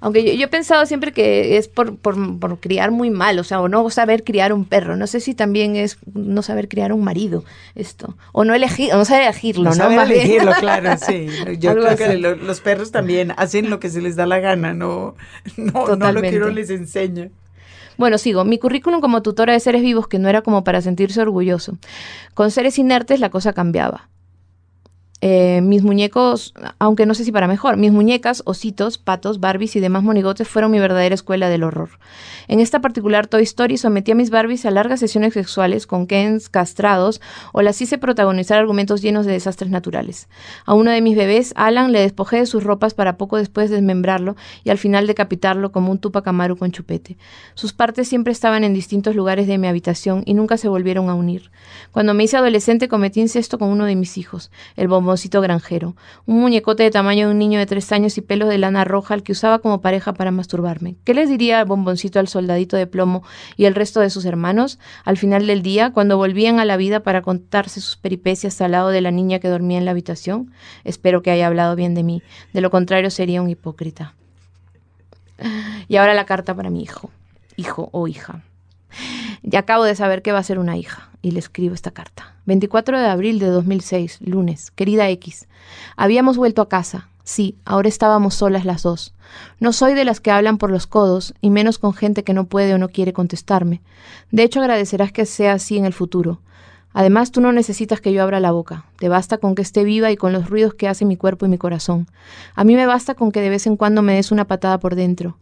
[0.02, 3.68] Aunque yo, he pensado siempre que es por, por, criar muy mal, o sea, o
[3.68, 4.96] no saber criar un perro.
[4.96, 7.44] No sé si también es no saber criar un marido,
[7.76, 8.16] esto.
[8.32, 9.74] O no elegir, o no saber elegirlo, ¿no?
[9.74, 11.28] Saber elegirlo, claro, sí.
[11.60, 15.16] Yo creo que los perros también hacen lo que se les da la gana, no,
[15.58, 17.30] no, no lo que uno les enseña.
[17.98, 18.46] Bueno, sigo.
[18.46, 21.78] Mi currículum como tutora de seres vivos, que no era como para sentirse orgulloso.
[22.34, 24.08] Con seres inertes la cosa cambiaba.
[25.21, 29.82] Eh, mis muñecos, aunque no sé si para mejor, mis muñecas, ositos, patos, Barbies y
[29.82, 31.89] demás monigotes fueron mi verdadera escuela del horror.
[32.47, 36.47] En esta particular Toy Story sometí a mis Barbies a largas sesiones sexuales con Kens
[36.47, 37.19] castrados
[37.51, 40.29] o las hice protagonizar argumentos llenos de desastres naturales.
[40.65, 44.38] A uno de mis bebés, Alan, le despojé de sus ropas para poco después desmembrarlo
[44.63, 47.17] y al final decapitarlo como un Tupac Amaru con chupete.
[47.55, 51.13] Sus partes siempre estaban en distintos lugares de mi habitación y nunca se volvieron a
[51.13, 51.51] unir.
[51.91, 55.09] Cuando me hice adolescente cometí incesto con uno de mis hijos, el bombón
[55.41, 55.95] granjero,
[56.26, 59.13] un muñecote de tamaño de un niño de tres años y pelos de lana roja
[59.13, 60.95] al que usaba como pareja para masturbarme.
[61.04, 63.24] ¿Qué les diría el bomboncito al soldadito de plomo
[63.58, 64.80] y el resto de sus hermanos?
[65.06, 68.89] Al final del día, cuando volvían a la vida para contarse sus peripecias al lado
[68.89, 70.52] de la niña que dormía en la habitación,
[70.84, 72.22] espero que haya hablado bien de mí,
[72.54, 74.15] de lo contrario sería un hipócrita.
[75.88, 77.12] Y ahora la carta para mi hijo,
[77.56, 78.43] hijo o hija.
[79.43, 82.36] Ya acabo de saber que va a ser una hija y le escribo esta carta.
[82.45, 84.71] 24 de abril de 2006, lunes.
[84.71, 85.47] Querida X,
[85.95, 87.10] habíamos vuelto a casa.
[87.23, 89.13] Sí, ahora estábamos solas las dos.
[89.60, 92.45] No soy de las que hablan por los codos, y menos con gente que no
[92.45, 93.82] puede o no quiere contestarme.
[94.32, 96.39] De hecho, agradecerás que sea así en el futuro.
[96.91, 98.86] Además, tú no necesitas que yo abra la boca.
[98.97, 101.49] Te basta con que esté viva y con los ruidos que hace mi cuerpo y
[101.49, 102.08] mi corazón.
[102.56, 104.95] A mí me basta con que de vez en cuando me des una patada por
[104.95, 105.38] dentro.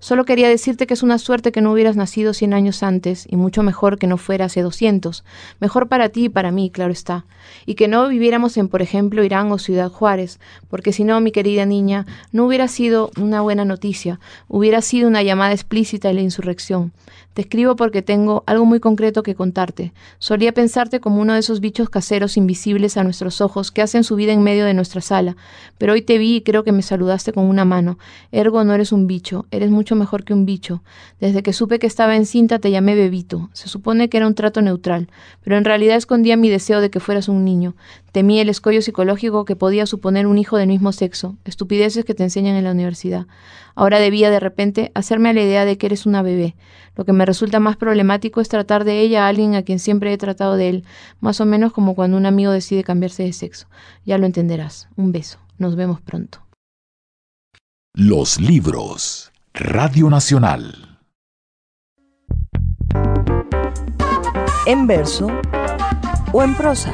[0.00, 3.36] Solo quería decirte que es una suerte que no hubieras nacido cien años antes, y
[3.36, 5.24] mucho mejor que no fuera hace doscientos.
[5.60, 7.26] Mejor para ti y para mí, claro está.
[7.66, 11.32] Y que no viviéramos en, por ejemplo, Irán o Ciudad Juárez, porque si no, mi
[11.32, 16.22] querida niña, no hubiera sido una buena noticia, hubiera sido una llamada explícita de la
[16.22, 16.92] insurrección.
[17.34, 19.92] Te escribo porque tengo algo muy concreto que contarte.
[20.18, 24.16] Solía pensarte como uno de esos bichos caseros invisibles a nuestros ojos que hacen su
[24.16, 25.36] vida en medio de nuestra sala,
[25.78, 27.98] pero hoy te vi y creo que me saludaste con una mano.
[28.32, 30.82] Ergo no eres un bicho, eres mucho mejor que un bicho.
[31.20, 33.50] Desde que supe que estaba encinta te llamé bebito.
[33.52, 35.08] Se supone que era un trato neutral,
[35.42, 37.74] pero en realidad escondía mi deseo de que fueras un niño.
[38.12, 42.24] Temí el escollo psicológico que podía suponer un hijo del mismo sexo, estupideces que te
[42.24, 43.26] enseñan en la universidad.
[43.74, 46.56] Ahora debía de repente hacerme a la idea de que eres una bebé.
[46.96, 50.12] Lo que me resulta más problemático es tratar de ella a alguien a quien siempre
[50.12, 50.84] he tratado de él,
[51.20, 53.68] más o menos como cuando un amigo decide cambiarse de sexo.
[54.04, 54.88] Ya lo entenderás.
[54.96, 55.38] Un beso.
[55.58, 56.46] Nos vemos pronto.
[57.94, 59.29] Los libros.
[59.52, 60.98] Radio Nacional.
[64.66, 65.26] En verso
[66.32, 66.92] o en prosa.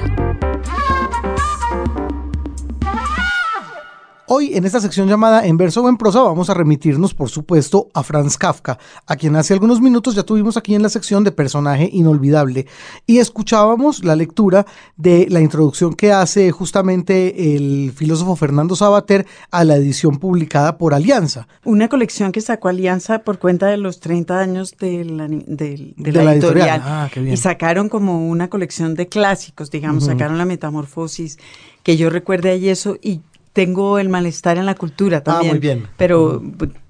[4.28, 7.90] Hoy en esta sección llamada En verso o en prosa vamos a remitirnos por supuesto
[7.94, 11.30] a Franz Kafka, a quien hace algunos minutos ya tuvimos aquí en la sección de
[11.30, 12.66] personaje inolvidable
[13.06, 19.62] y escuchábamos la lectura de la introducción que hace justamente el filósofo Fernando Sabater a
[19.62, 21.46] la edición publicada por Alianza.
[21.64, 26.82] Una colección que sacó Alianza por cuenta de los 30 años de la, editorial.
[26.84, 31.38] Ah, y sacaron como una colección de clásicos, digamos, sacaron la Metamorfosis,
[31.84, 33.20] que yo recuerde ahí eso y
[33.56, 35.50] tengo el malestar en la cultura también.
[35.50, 35.88] Ah, muy bien.
[35.96, 36.42] Pero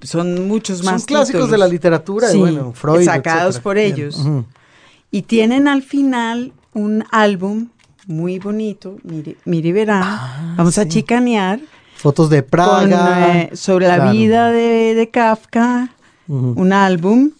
[0.02, 1.02] son muchos más.
[1.02, 3.04] Son clásicos de la literatura, sí, bueno, Freud.
[3.04, 4.20] Sacados por ellos.
[5.12, 7.68] Y tienen al final un álbum
[8.08, 11.60] muy bonito, mire, mire verá, ah, vamos a chicanear.
[11.94, 13.42] Fotos de Praga.
[13.42, 15.90] Eh, sobre la vida de, Kafka,
[16.26, 17.30] un álbum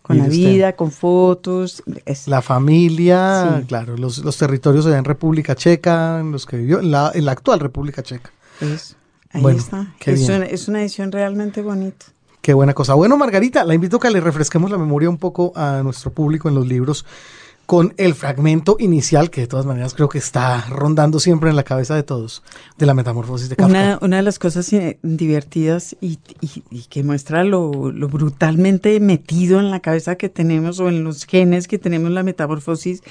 [0.00, 1.82] con la vida, con fotos.
[2.24, 7.12] La familia, claro, los, los territorios en República Checa, en los que vivió, en la,
[7.14, 8.30] en la actual República Checa.
[8.60, 8.96] Es,
[9.30, 9.94] ahí está.
[10.04, 12.06] Es una, es una, edición realmente bonita.
[12.40, 12.94] Qué buena cosa.
[12.94, 16.48] Bueno, Margarita, la invito a que le refresquemos la memoria un poco a nuestro público
[16.48, 17.04] en los libros
[17.70, 21.62] con el fragmento inicial, que de todas maneras creo que está rondando siempre en la
[21.62, 22.42] cabeza de todos,
[22.76, 23.98] de la metamorfosis de Kafka.
[24.02, 26.16] Una, de las cosas eh, divertidas y,
[26.88, 31.68] que muestra lo, lo, brutalmente metido en la cabeza que tenemos o en los genes
[31.68, 33.04] que tenemos la metamorfosis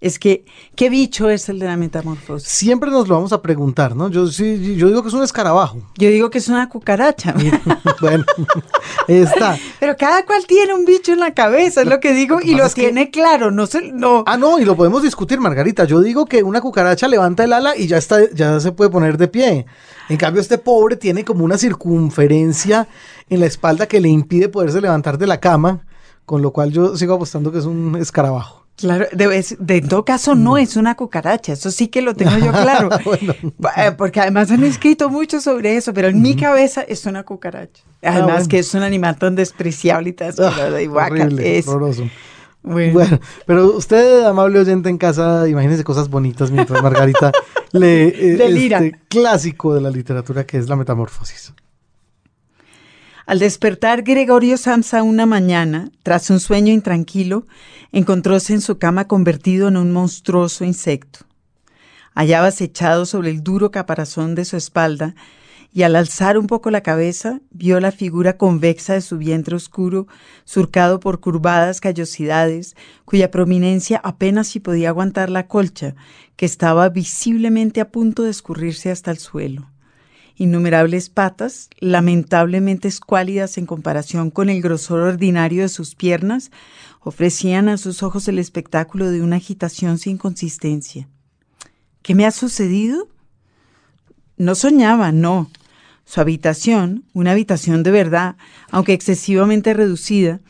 [0.00, 2.48] es que, ¿qué bicho es el de la metamorfosis?
[2.48, 4.08] Siempre nos lo vamos a preguntar, ¿no?
[4.08, 5.78] Yo, sí, yo digo que es un escarabajo.
[5.98, 7.34] Yo digo que es una cucaracha.
[8.00, 8.24] bueno,
[9.06, 9.58] está.
[9.78, 12.70] Pero cada cual tiene un bicho en la cabeza, es lo que digo, y lo
[12.70, 14.24] tiene claro, no se, no.
[14.26, 15.84] Ah, no, y lo podemos discutir, Margarita.
[15.84, 19.18] Yo digo que una cucaracha levanta el ala y ya está, ya se puede poner
[19.18, 19.66] de pie.
[20.08, 22.88] En cambio, este pobre tiene como una circunferencia
[23.28, 25.84] en la espalda que le impide poderse levantar de la cama,
[26.24, 28.59] con lo cual yo sigo apostando que es un escarabajo.
[28.80, 32.50] Claro, de, de, todo caso no es una cucaracha, eso sí que lo tengo yo
[32.50, 32.88] claro.
[33.76, 37.82] Eh, porque además han escrito mucho sobre eso, pero en mi cabeza es una cucaracha.
[38.02, 40.32] Ah, además que es un animal tan despreciable y tan
[41.38, 41.66] es.
[42.62, 43.18] Bueno.
[43.46, 47.32] pero usted, amable oyente en casa, imagínese cosas bonitas mientras Margarita
[47.72, 51.54] lee eh, este clásico de la literatura que es la metamorfosis.
[53.30, 57.46] Al despertar Gregorio Samsa una mañana, tras un sueño intranquilo,
[57.92, 61.20] encontróse en su cama convertido en un monstruoso insecto.
[62.12, 65.14] Hallábase echado sobre el duro caparazón de su espalda
[65.72, 70.08] y al alzar un poco la cabeza vio la figura convexa de su vientre oscuro,
[70.44, 75.94] surcado por curvadas callosidades, cuya prominencia apenas si podía aguantar la colcha,
[76.34, 79.70] que estaba visiblemente a punto de escurrirse hasta el suelo.
[80.40, 86.50] Innumerables patas, lamentablemente escuálidas en comparación con el grosor ordinario de sus piernas,
[87.00, 91.10] ofrecían a sus ojos el espectáculo de una agitación sin consistencia.
[92.00, 93.06] ¿Qué me ha sucedido?
[94.38, 95.50] No soñaba, no.
[96.06, 98.36] Su habitación, una habitación de verdad,
[98.70, 100.40] aunque excesivamente reducida,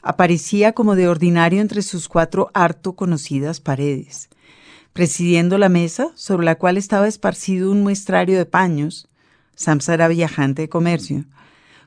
[0.00, 4.28] aparecía como de ordinario entre sus cuatro harto conocidas paredes.
[4.92, 9.08] Presidiendo la mesa, sobre la cual estaba esparcido un muestrario de paños,
[9.60, 11.26] Samsa era viajante de comercio,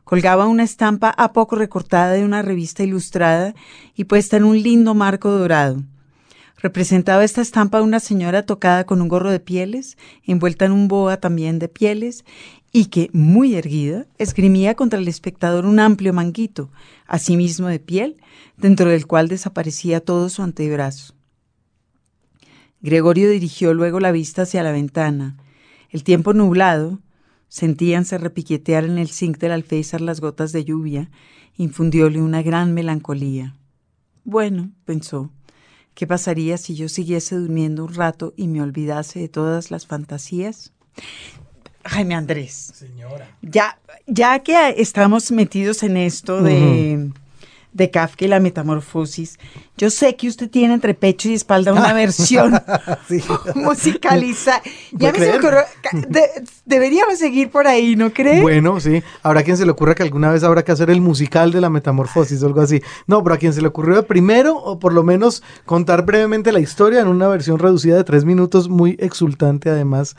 [0.04, 3.56] Colgaba una estampa a poco recortada de una revista ilustrada
[3.96, 5.82] y puesta en un lindo marco dorado.
[6.58, 10.88] Representaba esta estampa a una señora tocada con un gorro de pieles, envuelta en un
[10.88, 12.26] boa también de pieles,
[12.72, 16.70] y que, muy erguida, esgrimía contra el espectador un amplio manguito,
[17.08, 18.18] asimismo de piel,
[18.58, 21.16] dentro del cual desaparecía todo su antebrazo.
[22.82, 25.38] Gregorio dirigió luego la vista hacia la ventana.
[25.90, 27.00] El tiempo nublado,
[27.54, 31.12] Sentíanse repiquetear en el zinc del alféizar las gotas de lluvia,
[31.56, 33.54] infundióle una gran melancolía.
[34.24, 35.30] Bueno, pensó,
[35.94, 40.74] ¿qué pasaría si yo siguiese durmiendo un rato y me olvidase de todas las fantasías?
[41.86, 42.72] Jaime Andrés.
[42.74, 43.38] Señora.
[43.44, 47.12] Ya, ya que estamos metidos en esto de
[47.74, 49.40] de Kafka y la metamorfosis.
[49.78, 52.54] Yo sé que usted tiene entre pecho y espalda una versión
[53.56, 54.62] musicalizada.
[54.92, 55.62] Ya me se ocurrió,
[56.66, 58.42] deberíamos seguir por ahí, ¿no cree?
[58.42, 59.02] Bueno, sí.
[59.24, 61.70] Habrá quien se le ocurra que alguna vez habrá que hacer el musical de la
[61.70, 62.82] metamorfosis o algo así.
[63.08, 66.60] No, pero a quien se le ocurrió primero, o por lo menos contar brevemente la
[66.60, 70.16] historia en una versión reducida de tres minutos, muy exultante además,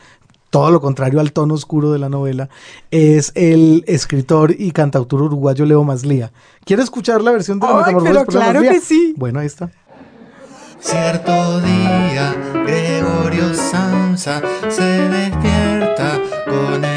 [0.55, 2.49] todo lo contrario al tono oscuro de la novela,
[2.93, 6.31] es el escritor y cantautor uruguayo Leo Maslía.
[6.65, 8.15] ¿Quiere escuchar la versión de la metamorfosis?
[8.15, 9.15] Pero claro que sí.
[9.17, 9.73] Bueno, ahí está.
[10.79, 16.94] Cierto día, Gregorio Samsa se despierta con el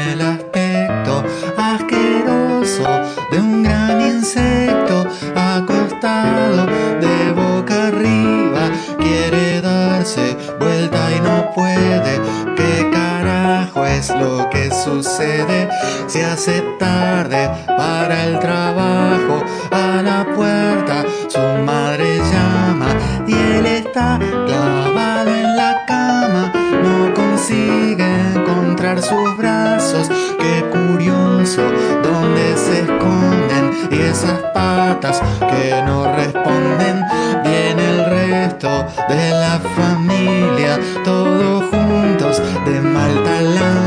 [14.10, 15.68] lo que sucede?
[16.06, 19.42] Se hace tarde para el trabajo.
[19.70, 22.88] A la puerta su madre llama
[23.26, 26.52] y él está clavado en la cama.
[26.82, 30.10] No consigue encontrar sus brazos.
[30.38, 31.62] Qué curioso
[32.02, 37.02] dónde se esconden y esas patas que no responden.
[37.44, 43.77] Viene el resto de la familia, todos juntos de mal talante.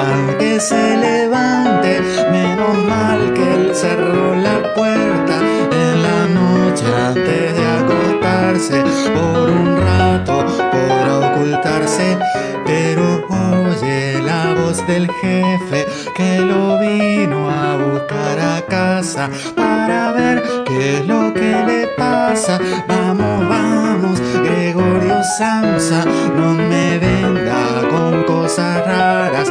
[0.00, 5.40] Reclaman que se levante, menos mal que él cerró la puerta
[5.72, 8.82] en la noche antes de acostarse.
[9.14, 12.18] Por un rato podrá ocultarse,
[12.64, 15.86] pero oye la voz del jefe
[16.16, 22.58] que lo vino a buscar a casa para ver qué es lo que le pasa.
[22.88, 26.04] Vamos, vamos, Gregorio Samsa,
[26.36, 29.50] no me venga con cosas raras,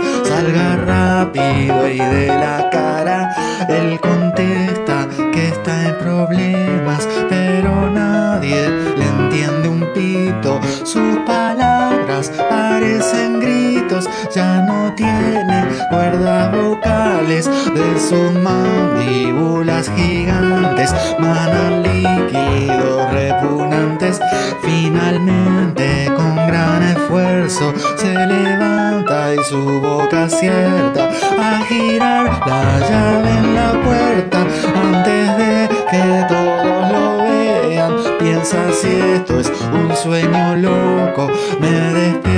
[0.53, 3.35] rápido y de la cara.
[3.67, 8.67] Él contesta que está en problemas, pero nadie
[8.97, 10.59] le entiende un pito.
[10.83, 23.11] Sus palabras parecen gritos, ya no tiene cuerdas vocales de sus mandíbulas gigantes, manan líquidos
[23.11, 24.19] repugnantes.
[24.61, 28.88] Finalmente, con gran esfuerzo, se levanta
[29.35, 34.39] y su boca acierta a girar la llave en la puerta
[34.75, 37.95] antes de que todos lo vean.
[38.17, 42.28] Piensa si esto es un sueño loco, me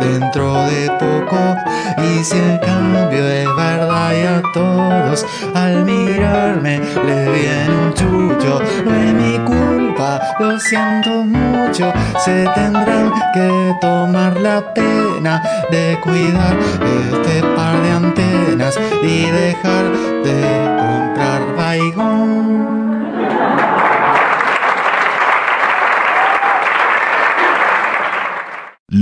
[0.00, 1.56] dentro de poco.
[1.98, 8.60] Y si el cambio es verdad y a todos al mirarme les viene un chucho,
[8.84, 11.92] no es mi culpa, lo siento mucho,
[12.24, 16.56] se tendrán que tomar la pena de cuidar
[17.12, 19.84] este par de antenas y dejar
[20.24, 20.40] de
[20.78, 22.89] comprar baigón.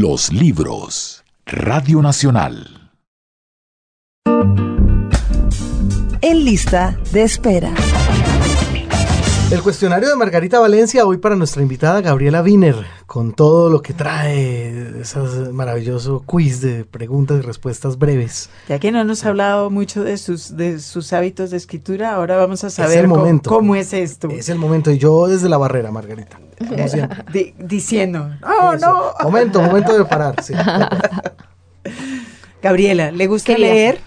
[0.01, 1.25] Los libros.
[1.45, 2.93] Radio Nacional.
[6.21, 7.75] En lista de espera.
[9.51, 13.95] El cuestionario de Margarita Valencia hoy para nuestra invitada Gabriela Wiener, con todo lo que
[13.95, 15.19] trae, ese
[15.53, 18.51] maravilloso quiz de preguntas y respuestas breves.
[18.69, 22.37] Ya que no nos ha hablado mucho de sus, de sus hábitos de escritura, ahora
[22.37, 23.49] vamos a saber cómo- momento.
[23.49, 24.29] Cómo, es esto.
[24.29, 26.39] Es el momento, y yo desde la barrera, Margarita.
[27.59, 28.77] diciendo, Eso.
[28.87, 29.13] no.
[29.23, 30.43] Momento, momento de parar.
[30.43, 30.53] sí.
[32.63, 34.01] Gabriela, ¿le gusta leer?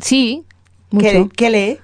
[0.00, 0.44] Sí,
[0.90, 1.06] mucho.
[1.08, 1.78] ¿Qué, qué lee?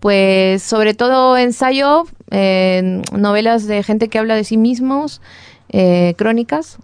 [0.00, 5.20] Pues sobre todo ensayo, eh, novelas de gente que habla de sí mismos,
[5.68, 6.78] eh, crónicas.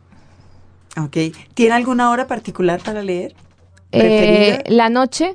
[0.99, 1.17] Ok.
[1.55, 3.35] ¿Tiene alguna hora particular para leer?
[3.93, 5.35] Eh, la noche,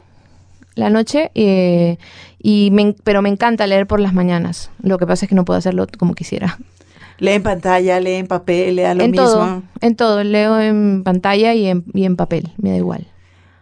[0.75, 4.69] la noche, y me pero me encanta leer por las mañanas.
[4.84, 6.59] Lo que pasa es que no puedo hacerlo como quisiera.
[7.17, 9.25] ¿Lee en pantalla, lee en papel, lee a lo en mismo?
[9.25, 13.07] todo, en todo, leo en pantalla y en, y en papel, me da igual.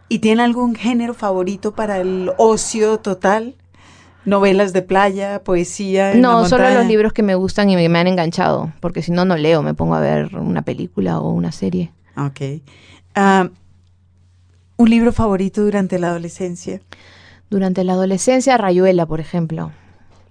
[0.07, 3.55] ¿Y tiene algún género favorito para el ocio total?
[4.25, 6.11] ¿Novelas de playa, poesía?
[6.11, 9.01] en la No, solo los libros que me gustan y me, me han enganchado, porque
[9.01, 11.91] si no, no leo, me pongo a ver una película o una serie.
[12.17, 12.61] Ok.
[13.15, 13.49] Ah,
[14.77, 16.81] ¿Un libro favorito durante la adolescencia?
[17.49, 19.71] Durante la adolescencia, Rayuela, por ejemplo.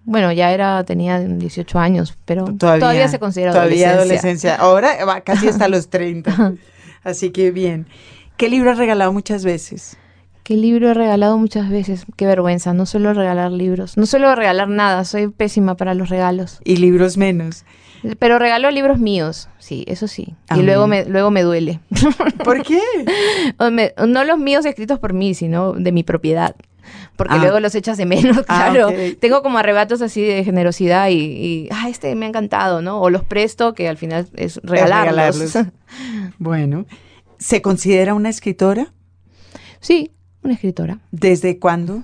[0.04, 4.54] Bueno, ya era, tenía 18 años, pero todavía, se considera todavía adolescencia.
[4.54, 4.56] adolescencia.
[4.56, 6.54] Ahora va casi hasta los 30.
[7.04, 7.86] Así que bien.
[8.38, 9.98] ¿Qué libro has regalado muchas veces?
[10.48, 12.06] ¿Qué libro he regalado muchas veces?
[12.16, 13.98] Qué vergüenza, no suelo regalar libros.
[13.98, 16.58] No suelo regalar nada, soy pésima para los regalos.
[16.64, 17.66] Y libros menos.
[18.18, 20.36] Pero regalo libros míos, sí, eso sí.
[20.56, 21.80] Y luego me, luego me duele.
[22.44, 22.80] ¿Por qué?
[23.70, 26.56] Me- no los míos escritos por mí, sino de mi propiedad.
[27.16, 27.38] Porque Ah.
[27.42, 28.88] luego los echas de menos, Ah, claro.
[29.20, 33.02] Tengo como arrebatos así de generosidad y, y, ah, este me ha encantado, ¿no?
[33.02, 35.36] O los presto, que al final es regalarlos.
[35.52, 35.72] regalarlos.
[36.38, 36.86] Bueno.
[37.38, 38.94] ¿Se considera una escritora?
[39.80, 40.98] sí, una escritora.
[41.10, 42.02] ¿Desde cuándo?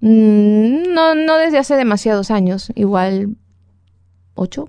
[0.00, 3.36] Mm, no, no desde hace demasiados años, igual
[4.34, 4.68] ocho.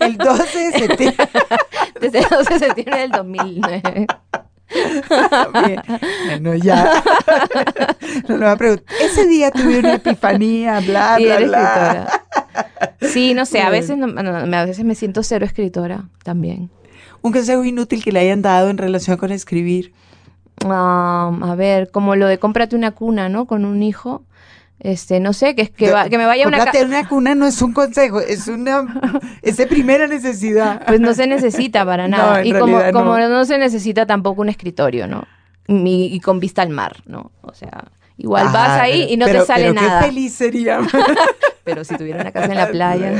[0.00, 1.28] El 12 de septiembre.
[2.00, 4.06] Desde el 12 de septiembre del 2009.
[5.66, 5.80] Bien.
[6.26, 7.02] Bueno, ya.
[8.28, 8.84] No, no va a preguntar.
[9.00, 11.46] Ese día tuve una epifanía, bla, y bla, bla.
[11.46, 12.22] escritora.
[13.12, 16.70] Sí, no sé, a veces, no- no, a veces me siento cero escritora también.
[17.24, 19.92] Un consejo inútil que le hayan dado en relación con escribir.
[20.64, 23.46] Ah, a ver, como lo de cómprate una cuna, ¿no?
[23.46, 24.22] Con un hijo.
[24.80, 27.46] Este, no sé, que es que, va- que me vaya una ca- una cuna no
[27.46, 28.84] es un consejo, es una
[29.42, 30.84] es de primera necesidad.
[30.86, 32.40] Pues no se necesita para No, nada.
[32.42, 33.28] en y como no.
[33.28, 33.44] no.
[33.46, 35.24] se necesita tampoco un escritorio, ¿no?
[35.68, 37.30] Y, y con vista al mar, ¿no?
[37.40, 37.84] O sea,
[38.16, 40.00] igual vas ahí y no pero- te sale pero nada.
[40.00, 40.80] Qué feliz sería.
[41.64, 43.12] Pero si tuviera una casa en la playa.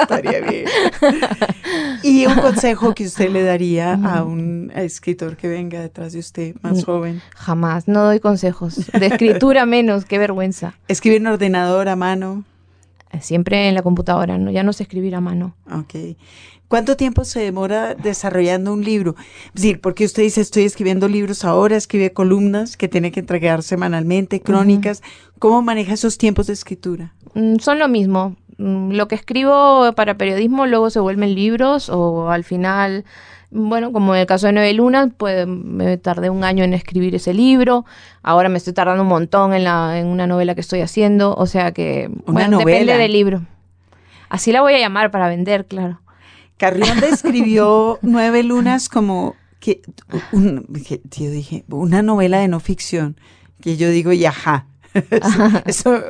[0.00, 0.64] Estaría bien.
[2.02, 6.54] Y un consejo que usted le daría a un escritor que venga detrás de usted,
[6.62, 7.20] más joven.
[7.36, 8.90] Jamás, no doy consejos.
[8.98, 10.74] De escritura menos, qué vergüenza.
[10.88, 12.44] Escribir en ordenador a mano.
[13.20, 14.50] Siempre en la computadora, ¿no?
[14.50, 15.54] Ya no sé escribir a mano.
[15.70, 15.94] Ok.
[16.68, 19.14] ¿Cuánto tiempo se demora desarrollando un libro?
[19.54, 23.62] Es decir, porque usted dice, estoy escribiendo libros ahora, escribe columnas que tiene que entregar
[23.62, 25.02] semanalmente, crónicas.
[25.38, 27.12] ¿Cómo maneja esos tiempos de escritura?
[27.34, 28.36] Mm, Son lo mismo.
[28.56, 33.04] Mm, Lo que escribo para periodismo luego se vuelven libros o al final,
[33.52, 37.14] bueno, como en el caso de Nueve Lunas, pues me tardé un año en escribir
[37.14, 37.84] ese libro.
[38.22, 41.34] Ahora me estoy tardando un montón en, la, en una novela que estoy haciendo.
[41.34, 43.42] O sea que, Una bueno, depende del libro.
[44.28, 46.00] Así la voy a llamar para vender, claro.
[46.56, 49.82] Carrión describió Nueve Lunas como que
[50.32, 53.16] un- que yo dije una novela de no ficción
[53.60, 54.66] que yo digo y ajá
[55.10, 56.02] eso, eso,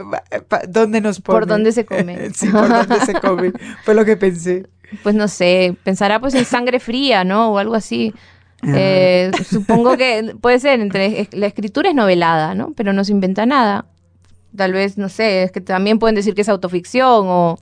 [0.49, 1.39] pa- ¿dónde nos pone?
[1.41, 2.31] ¿Por dónde se come?
[2.35, 3.53] sí por dónde se come
[3.85, 4.67] fue lo que pensé
[5.03, 7.53] Pues no sé, pensará pues en sangre fría, ¿no?
[7.53, 8.15] O algo así.
[8.65, 12.73] Eh, supongo que puede ser entre la escritura es novelada, ¿no?
[12.77, 13.87] Pero no se inventa nada.
[14.57, 17.59] Tal vez, no sé, es que también pueden decir que es autoficción o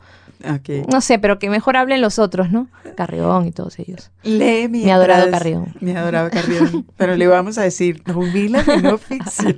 [0.88, 2.68] no sé, pero que mejor hablen los otros, ¿no?
[2.96, 4.10] Carrión y todos ellos.
[4.22, 5.74] Lee Mi adorado Carrión.
[5.80, 6.86] Mi adorado Carrión.
[6.96, 9.56] Pero le vamos a decir, novela de no ficción.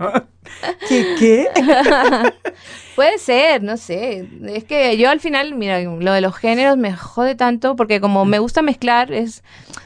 [0.89, 1.49] ¿Qué qué?
[2.95, 4.27] Puede ser, no sé.
[4.49, 8.25] Es que yo al final, mira, lo de los géneros me jode tanto porque como
[8.27, 9.43] me gusta mezclar, es,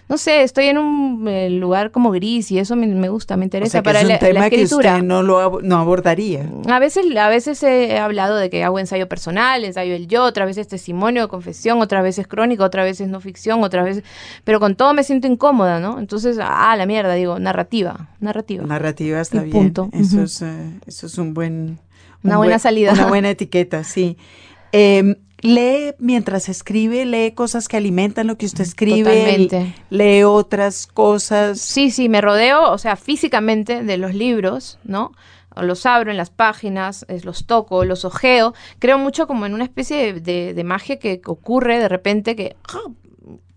[0.09, 3.45] no sé, estoy en un eh, lugar como gris y eso me, me gusta, me
[3.45, 4.95] O interesa sea, para es un la, tema la que escritura.
[4.95, 6.51] usted no lo ab- no abordaría.
[6.69, 10.49] A veces, a veces he hablado de que hago ensayo personal, ensayo del yo, otras
[10.49, 14.03] veces testimonio, confesión, otras veces crónica, otras veces no ficción, otras veces...
[14.43, 16.01] Pero con todo me siento incómoda, ¿no?
[16.01, 18.65] Entonces, ah, la mierda, digo, narrativa, narrativa.
[18.67, 19.51] Narrativa está Y bien.
[19.51, 19.91] punto.
[19.93, 20.43] Eso, es,
[20.87, 21.79] eso es un buen...
[22.23, 22.93] Una un buena buen- salida.
[22.93, 24.17] Una buena etiqueta, sí.
[24.73, 29.05] Eh, lee mientras escribe, lee cosas que alimentan lo que usted escribe.
[29.05, 29.75] Totalmente.
[29.91, 31.61] Lee otras cosas.
[31.61, 35.13] Sí, sí, me rodeo, o sea, físicamente de los libros, ¿no?
[35.55, 38.55] Los abro en las páginas, es- los toco, los ojeo.
[38.79, 42.57] Creo mucho como en una especie de, de- de magia que ocurre de repente que
[42.75, 42.91] ¡ah!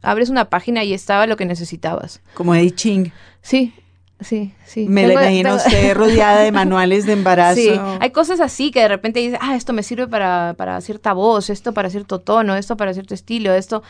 [0.01, 2.21] abres una página y estaba lo que necesitabas.
[2.35, 3.11] Como Eddie Ching.
[3.41, 3.73] Sí,
[4.19, 4.85] sí, sí.
[4.87, 7.59] Me la imagino tengo- usted rodeada de manuales de embarazo.
[7.59, 11.13] Sí, hay cosas así que de repente dices, ah, esto me sirve para, para cierta
[11.13, 13.83] voz, esto para cierto tono, esto para cierto estilo, esto,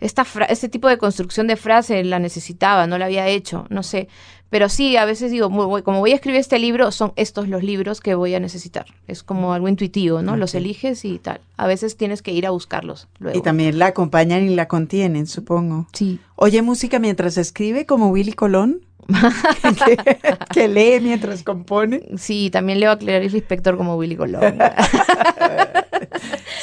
[0.00, 3.82] esta fra- este tipo de construcción de frase la necesitaba, no la había hecho, no
[3.82, 4.08] sé.
[4.48, 7.64] Pero sí, a veces digo, muy- como voy a escribir este libro, son estos los
[7.64, 8.86] libros que voy a necesitar.
[9.08, 10.36] Es como algo intuitivo, ¿no?
[10.36, 11.40] Los eliges y tal.
[11.56, 13.36] A veces tienes que ir a buscarlos luego.
[13.36, 15.88] Y también la acompañan y la contienen, supongo.
[15.92, 16.20] Sí.
[16.36, 18.82] Oye música mientras escribe, como Willy Colón.
[19.06, 20.18] Que,
[20.52, 22.02] que lee mientras compone.
[22.16, 24.58] Sí, también leo a Clarice Lispector como Willy Colón.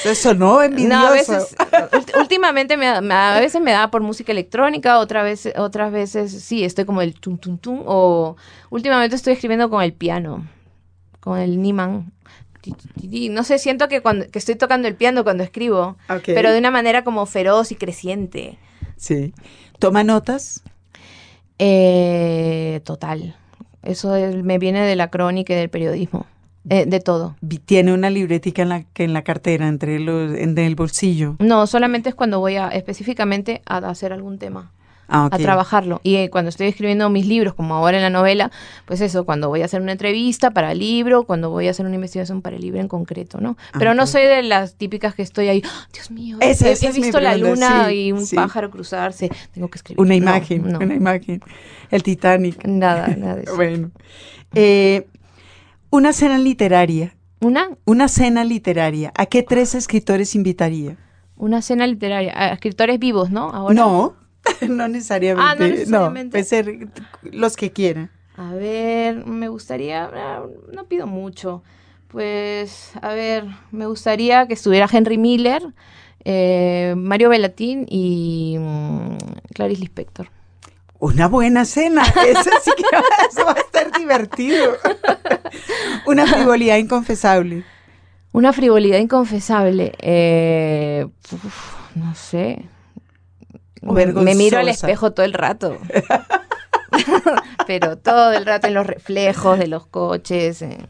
[0.03, 0.99] Eso sonó envidioso.
[0.99, 1.55] No, a veces,
[2.19, 6.85] últimamente me, a veces me da por música electrónica, otra vez, otras veces sí, estoy
[6.85, 8.35] como el tum tum tum, o
[8.69, 10.45] últimamente estoy escribiendo con el piano,
[11.19, 12.11] con el Niman.
[13.31, 16.71] No sé, siento que cuando que estoy tocando el piano cuando escribo, pero de una
[16.71, 18.57] manera como feroz y creciente.
[18.97, 19.33] Sí.
[19.79, 20.63] ¿Toma notas?
[21.65, 23.35] Eh, total.
[23.83, 26.25] Eso es- me viene de la crónica y del periodismo,
[26.69, 27.35] eh, de todo.
[27.65, 31.37] Tiene una libretica en la, que en la cartera, entre los, en el bolsillo.
[31.39, 34.71] No, solamente es cuando voy a específicamente a hacer algún tema.
[35.09, 35.99] Ah, a trabajarlo.
[36.03, 38.51] Y eh, cuando estoy escribiendo mis libros, como ahora en la novela,
[38.85, 41.85] pues eso, cuando voy a hacer una entrevista para el libro, cuando voy a hacer
[41.85, 43.57] una investigación para el libro en concreto, ¿no?
[43.77, 46.91] Pero no soy de las típicas que estoy ahí, ¡Ah, Dios mío, Ese- he, he
[46.93, 48.35] visto la luna sí, y un sí.
[48.35, 49.99] pájaro cruzarse, tengo que escribir.
[49.99, 50.79] Una No, imagen, no.
[50.79, 51.41] una imagen.
[51.91, 52.65] El Titanic.
[52.65, 53.55] Nada, nada de eso.
[53.55, 53.91] Bueno.
[54.55, 55.05] Eh,
[55.89, 57.13] una cena literaria.
[57.41, 59.11] Una, Una cena literaria.
[59.15, 60.97] ¿A qué tres escritores invitaría?
[61.35, 63.49] una cena literaria, a escritores vivos, ¿no?
[63.49, 63.73] Ahora.
[63.75, 64.15] No,
[64.69, 65.43] no necesariamente.
[65.45, 66.31] Ah, no necesariamente.
[66.31, 66.89] puede ser
[67.23, 68.09] los que quieran.
[68.35, 71.63] A ver, me gustaría, ah, no pido mucho,
[72.07, 75.63] pues, a ver, me gustaría que estuviera Henry Miller,
[76.25, 79.17] eh, Mario Velatín y mm,
[79.53, 80.29] Clarice Lispector.
[80.99, 82.03] Una buena cena.
[82.27, 84.77] Eso sí que va, eso va a estar divertido.
[86.05, 87.65] Una frivolidad inconfesable.
[88.31, 92.63] Una frivolidad inconfesable, eh, uf, no sé.
[93.83, 95.79] Me, miro al espejo todo el rato.
[97.67, 100.87] Pero todo el rato en los reflejos de los coches, en,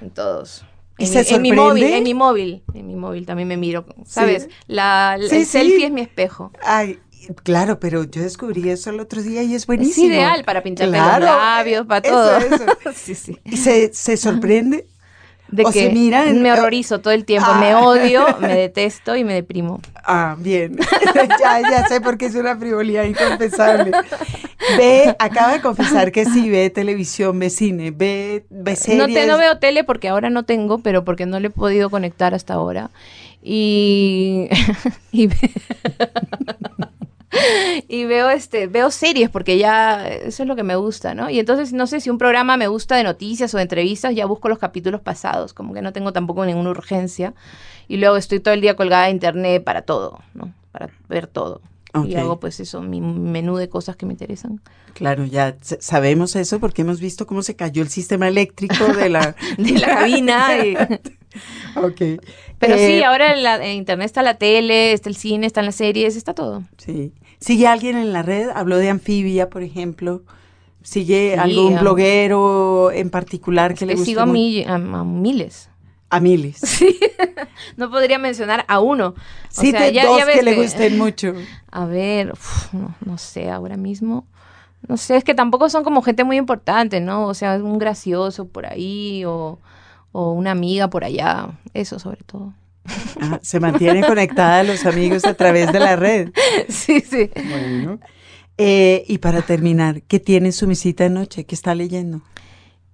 [0.00, 0.64] en todos.
[0.98, 3.56] ¿Y En, se mi, en mi móvil, en mi móvil, en mi móvil también me
[3.56, 4.48] miro, ¿sabes?
[4.66, 5.50] La, la- Sí, el sí.
[5.52, 6.52] selfie es mi espejo.
[6.62, 7.00] Ay,
[7.42, 10.06] claro, pero yo descubrí eso el otro día y es buenísimo.
[10.08, 12.36] Es ideal para pintarme Claro, los labios, para eso, todo.
[12.38, 12.64] eso.
[12.94, 13.38] sí, sí.
[13.44, 14.86] ¿Y se, se sorprende?
[15.52, 17.80] De O que se miran- me horrorizo todo el tiempo, me Ah.
[17.80, 19.80] odio, me detesto y me deprimo.
[20.02, 20.76] Ah, bien.
[21.40, 23.92] ya, ya sé por qué es una frivolidad inconfesable.
[24.78, 28.98] Ve, acaba de confesar que sí ve televisión, ve cine, ve, ve series.
[29.06, 31.90] No, te, no veo tele porque ahora no tengo, pero porque no le he podido
[31.90, 32.90] conectar hasta ahora.
[33.42, 34.48] Y,
[35.12, 35.50] y, ve-
[37.88, 41.30] y veo este veo series porque ya eso es lo que me gusta, ¿no?
[41.30, 44.26] Y entonces no sé si un programa me gusta de noticias o de entrevistas, ya
[44.26, 47.34] busco los capítulos pasados, como que no tengo tampoco ninguna urgencia.
[47.88, 50.52] Y luego estoy todo el día colgada de internet para todo, ¿no?
[50.72, 51.60] Para ver todo.
[52.06, 54.60] Y hago pues eso, mi menú de cosas que me interesan.
[54.94, 59.36] Claro, ya sabemos eso porque hemos visto cómo se cayó el sistema eléctrico de la...
[59.58, 60.64] De la cabina.
[60.64, 60.74] y-
[61.76, 62.22] ok.
[62.58, 65.66] Pero Eh, sí, ahora en, la, en internet está la tele, está el cine, están
[65.66, 66.62] las series, está todo.
[66.78, 67.12] Sí.
[67.40, 68.48] ¿Sigue alguien en la red?
[68.54, 70.22] Habló de Anfibia, por ejemplo.
[70.82, 75.68] ¿Sigue Sí, algún bloguero en particular que le guste sigo a, mi- a- a miles.
[76.12, 76.56] A miles.
[76.64, 76.98] Sí.
[77.76, 79.08] no podría mencionar a uno.
[79.08, 79.14] O
[79.50, 81.32] Sí, sea, ya- dos ya ves que le gusten mucho.
[81.70, 84.26] A ver, uf, no, no sé, ahora mismo.
[84.88, 87.26] no sé, es que tampoco son como gente muy importante, ¿no?
[87.26, 89.58] O sea, un gracioso por ahí o,
[90.12, 92.52] o una amiga por allá, eso sobre todo.
[93.20, 96.30] Ah, se mantienen conectadas los amigos a través de la red.
[96.68, 97.30] Sí, sí.
[97.48, 98.00] Bueno.
[98.58, 101.44] Eh, y para terminar, ¿qué tiene en su visita de noche?
[101.46, 102.20] ¿Qué está leyendo?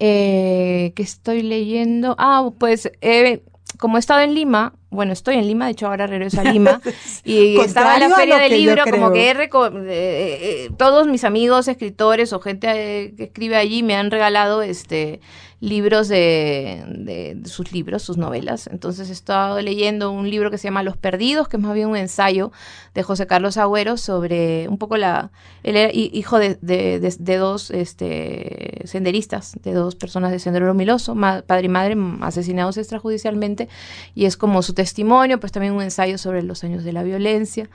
[0.00, 2.14] Eh, ¿Qué estoy leyendo?
[2.18, 3.42] Ah, pues eh,
[3.78, 6.80] como he estado en Lima, bueno, estoy en Lima, de hecho ahora regreso a Lima,
[7.24, 9.34] y estaba en la feria del libro, como que he
[9.66, 12.68] eh, eh, eh, todos mis amigos escritores o gente
[13.04, 15.20] eh, que escribe allí me han regalado este
[15.60, 18.68] libros de, de- de sus libros, sus novelas.
[18.68, 21.88] Entonces he estado leyendo un libro que se llama Los Perdidos, que es más bien
[21.88, 22.52] un ensayo
[22.94, 25.32] de José Carlos Agüero sobre un poco la...
[25.64, 27.00] Él era hi- hijo de, de-
[27.38, 33.68] dos este, senderistas, de dos personas de Sendero Miloso, ma- padre y madre asesinados extrajudicialmente,
[34.14, 37.68] y es como su testimonio, pues también un ensayo sobre los años de la violencia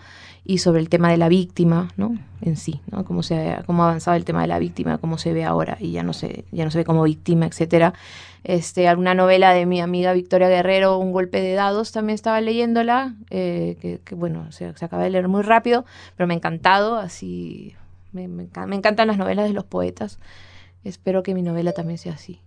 [0.46, 2.18] y sobre el tema de la víctima, ¿no?
[2.40, 3.04] En sí, ¿no?
[3.04, 5.92] Cómo se cómo ha avanzado el tema de la víctima, cómo se ve ahora y
[5.92, 7.94] ya no se ya no se ve como víctima, etcétera.
[8.46, 13.16] Este, alguna novela de mi amiga Victoria Guerrero, Un golpe de dados, también estaba leyéndola,
[13.32, 15.84] eh, que, bueno, se, se acaba de leer muy rápido,
[16.16, 17.76] pero me ha encantado, así,
[18.14, 20.20] me, me encantan las novelas de los poetas.
[20.86, 22.40] Espero que mi novela también sea así.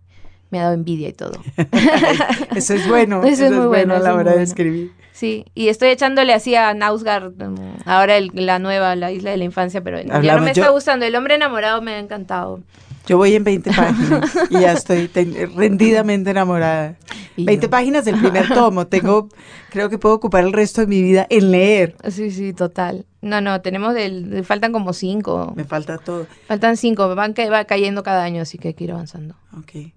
[0.50, 1.32] Me ha dado envidia y todo.
[2.54, 3.22] Eso es bueno.
[3.24, 4.42] Eso es muy bueno, a la hora de bueno.
[4.42, 4.92] escribir.
[5.12, 9.38] Sí, y estoy echándole así a Nausgard, mm, ahora el- la nueva, la isla de
[9.38, 11.06] la infancia, pero ya no Hablamos, me está gustando.
[11.06, 12.60] El hombre enamorado me ha encantado.
[13.06, 16.96] Yo voy en 20 páginas y ya estoy ten- rendidamente enamorada.
[17.36, 17.70] Y 20 yo.
[17.70, 18.88] páginas del primer tomo.
[18.88, 19.28] Tengo,
[19.70, 21.94] creo que puedo ocupar el resto de mi vida en leer.
[22.10, 23.06] Sí, sí, total.
[23.22, 25.52] No, no, tenemos del, faltan como cinco.
[25.56, 26.26] Me falta todo.
[26.48, 29.34] Faltan cinco, van que va cayendo cada año, así que hay que ir avanzando.
[29.56, 29.92] Ok.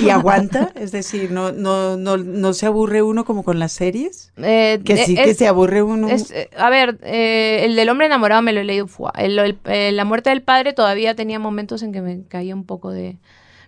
[0.00, 0.70] ¿Y aguanta?
[0.76, 4.32] Es decir, no, no, no, no se aburre uno como con las series.
[4.36, 6.08] Eh, Que sí, que es- se aburre uno.
[6.08, 8.86] es, eh, a ver, eh, el del hombre enamorado me lo he leído.
[8.86, 9.12] fuá.
[9.16, 12.64] El- el- eh, la muerte del padre todavía tenía momentos en que me caía un
[12.64, 13.16] poco de...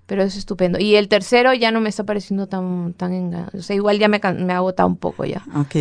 [0.07, 0.79] Pero es estupendo.
[0.79, 2.93] Y el tercero ya no me está pareciendo tan...
[2.93, 5.43] tan enga- O sea, igual ya me, me ha agotado un poco ya.
[5.57, 5.75] Ok.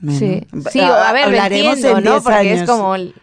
[0.00, 0.18] bueno.
[0.18, 2.10] Sí, sí, a ver, hablaremos entiendo, en ¿no?
[2.12, 2.70] 10 Porque es años.
[2.70, 2.94] como...
[2.96, 3.14] el-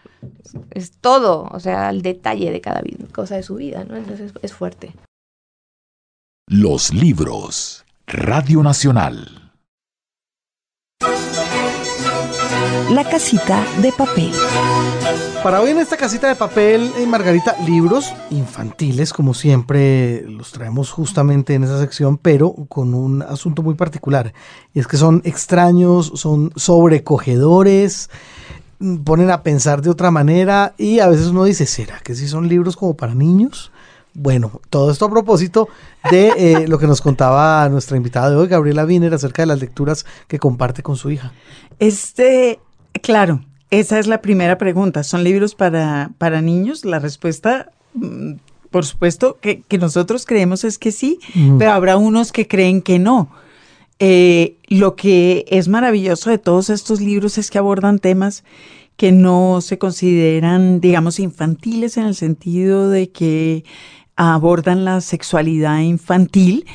[0.71, 2.81] es todo, o sea, el detalle de cada
[3.13, 3.97] cosa de su vida, ¿no?
[3.97, 4.93] Entonces es fuerte.
[6.47, 7.85] Los libros.
[8.05, 9.51] Radio Nacional.
[12.91, 14.31] La casita de papel.
[15.41, 20.91] Para hoy en esta casita de papel, eh, Margarita, libros infantiles, como siempre los traemos
[20.91, 24.31] justamente en esa sección, pero con un asunto muy particular.
[24.75, 28.11] Y es que son extraños, son sobrecogedores,
[28.77, 32.27] mm, ponen a pensar de otra manera y a veces uno dice, ¿será que sí
[32.27, 33.71] son libros como para niños?
[34.15, 35.67] Bueno, todo esto a propósito
[36.09, 39.59] de eh, lo que nos contaba nuestra invitada de hoy, Gabriela Wiener, acerca de las
[39.59, 41.33] lecturas que comparte con su hija.
[41.79, 42.59] Este,
[43.03, 43.41] claro,
[43.71, 45.03] esa es la primera pregunta.
[45.03, 46.85] ¿Son libros para, para niños?
[46.85, 48.33] La respuesta, mm,
[48.71, 51.57] por supuesto, que, que nosotros creemos es que sí, Mm.
[51.57, 53.29] pero habrá unos que creen que no.
[53.99, 58.43] Eh, lo que es maravilloso de todos estos libros es que abordan temas
[58.97, 63.63] que no se consideran, digamos, infantiles en el sentido de que
[64.17, 66.65] abordan la sexualidad infantil.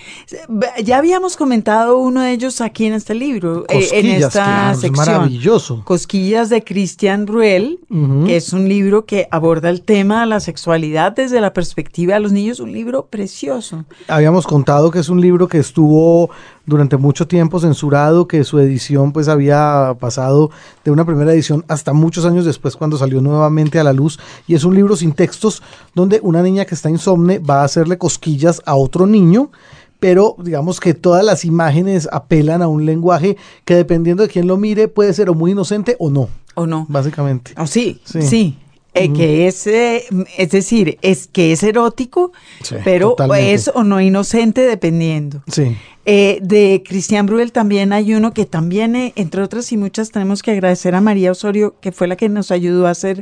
[0.85, 4.81] Ya habíamos comentado uno de ellos aquí en este libro, eh, en esta claro, es
[4.81, 5.07] sección.
[5.07, 5.83] maravilloso.
[5.85, 7.81] Cosquillas de Christian Ruel,
[8.27, 12.21] que es un libro que aborda el tema de la sexualidad desde la perspectiva de
[12.21, 13.85] los niños, un libro precioso.
[14.09, 16.31] Habíamos contado que es un libro que estuvo
[16.71, 20.51] durante mucho tiempo censurado, que su edición pues había pasado
[20.85, 24.55] de una primera edición hasta muchos años después cuando salió nuevamente a la luz y
[24.55, 25.63] es un libro sin textos
[25.95, 29.51] donde una niña que está insomne va a hacerle cosquillas a otro niño
[29.99, 34.57] pero digamos que todas las imágenes apelan a un lenguaje que dependiendo de quién lo
[34.57, 36.87] mire puede ser o muy inocente o no, ¿O no?
[36.89, 37.53] básicamente.
[37.59, 38.23] Oh, sí, Sí.
[38.23, 38.59] sí.
[38.93, 40.05] Eh, que es, eh,
[40.37, 42.33] es decir, es que es erótico,
[42.63, 43.53] Sí, pero totalmente.
[43.55, 45.43] es o no inocente dependiendo.
[45.47, 45.77] Sí.
[46.07, 50.51] Eh, de Cristian Bruel también hay uno que también, entre otras y muchas, tenemos que
[50.51, 53.19] agradecer a María Osorio, que fue la que nos ayudó a hacer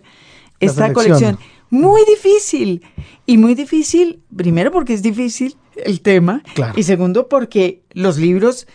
[0.58, 0.94] La esta selección.
[0.94, 1.38] colección.
[1.70, 2.82] Muy difícil.
[3.26, 5.54] Y muy difícil, primero porque es difícil
[5.84, 6.72] el tema, Claro.
[6.76, 8.66] y segundo porque los libros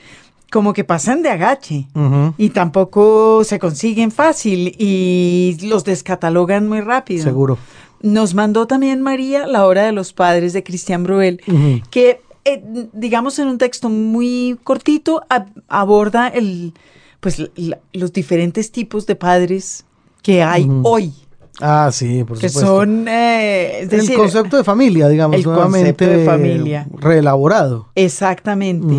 [0.53, 1.87] como que pasan de agache.
[2.37, 7.23] Y tampoco se consiguen fácil y los descatalogan muy rápido.
[7.23, 7.57] Seguro.
[8.01, 11.41] Nos mandó también María La Hora de los Padres de Cristian Bruel,
[11.89, 16.73] que, eh, digamos, en un texto muy cortito ab- aborda el,
[17.19, 19.85] pues, la- los diferentes tipos de padres
[20.21, 21.13] que hay hoy,
[21.61, 22.77] Ah, sí, por que supuesto.
[22.79, 26.87] son, eh, es el decir, concepto de familia, digamos, el nuevamente concepto de familia.
[26.93, 27.87] reelaborado.
[27.95, 28.93] Exactamente.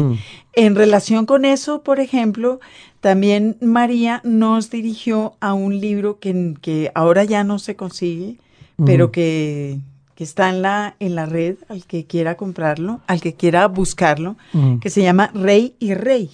[0.57, 2.61] En relación con eso, por ejemplo,
[3.01, 8.39] también María nos dirigió a un libro que, que ahora ya no se consigue,
[8.77, 9.79] pero que
[10.15, 14.37] que está en la, en la red, al que quiera comprarlo, al que quiera buscarlo,
[14.81, 16.31] que se llama Rey y Rey.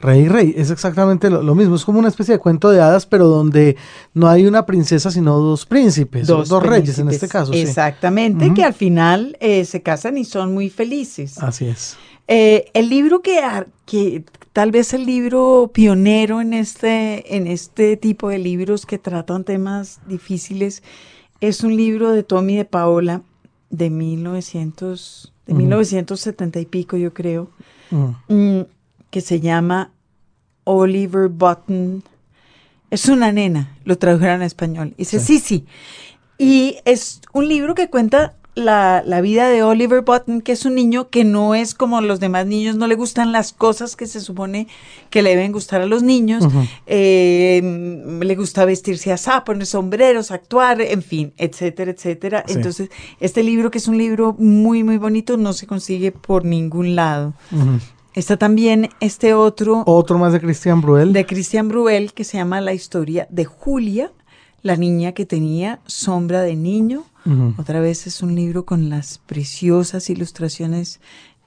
[0.00, 3.04] Rey Rey, es exactamente lo, lo mismo, es como una especie de cuento de hadas,
[3.04, 3.76] pero donde
[4.14, 7.52] no hay una princesa, sino dos príncipes, dos, reyes en este caso.
[7.52, 7.60] sí.
[7.60, 11.38] Exactamente, que al final eh, se casan y son muy felices.
[11.38, 11.98] Así es.
[12.28, 18.38] Eh, el libro que, tal vez el libro pionero en este, en este tipo de
[18.38, 20.82] libros que tratan temas difíciles
[21.40, 23.22] es un libro de Tommy de Paola
[23.70, 25.58] de 1900, de Ujú.
[25.58, 27.50] 1970 y pico, yo creo,
[27.90, 28.60] mm,
[29.10, 29.92] que se llama
[30.64, 32.02] Oliver Button.
[32.90, 34.94] Es una nena, lo tradujeron a español.
[34.96, 35.64] Dice, sí, sí.
[36.38, 40.74] Y es un libro que cuenta la, la vida de Oliver Button, que es un
[40.74, 44.20] niño que no es como los demás niños, no le gustan las cosas que se
[44.20, 44.66] supone
[45.08, 46.46] que le deben gustar a los niños.
[46.86, 47.60] Eh,
[48.20, 52.44] le gusta vestirse así, poner sombreros, actuar, en fin, etcétera, etcétera.
[52.46, 52.54] Sí.
[52.54, 52.90] Entonces,
[53.20, 57.34] este libro, que es un libro muy, muy bonito, no se consigue por ningún lado.
[57.52, 57.78] Ujú.
[58.14, 61.12] Está también este otro Otro más de Christian Bruel.
[61.12, 64.12] de Christian Bruel que se llama La historia de Julia,
[64.62, 67.04] la niña que tenía sombra de niño.
[67.58, 71.00] Otra vez es un libro con las preciosas ilustraciones,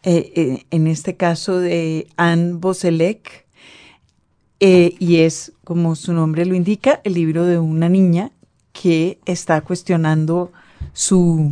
[0.04, 3.48] eh, eh, en este caso de Anne Boselec,
[4.60, 8.32] eh, y es, como su nombre lo indica, el libro de una niña
[8.72, 10.52] que está cuestionando
[10.94, 11.52] su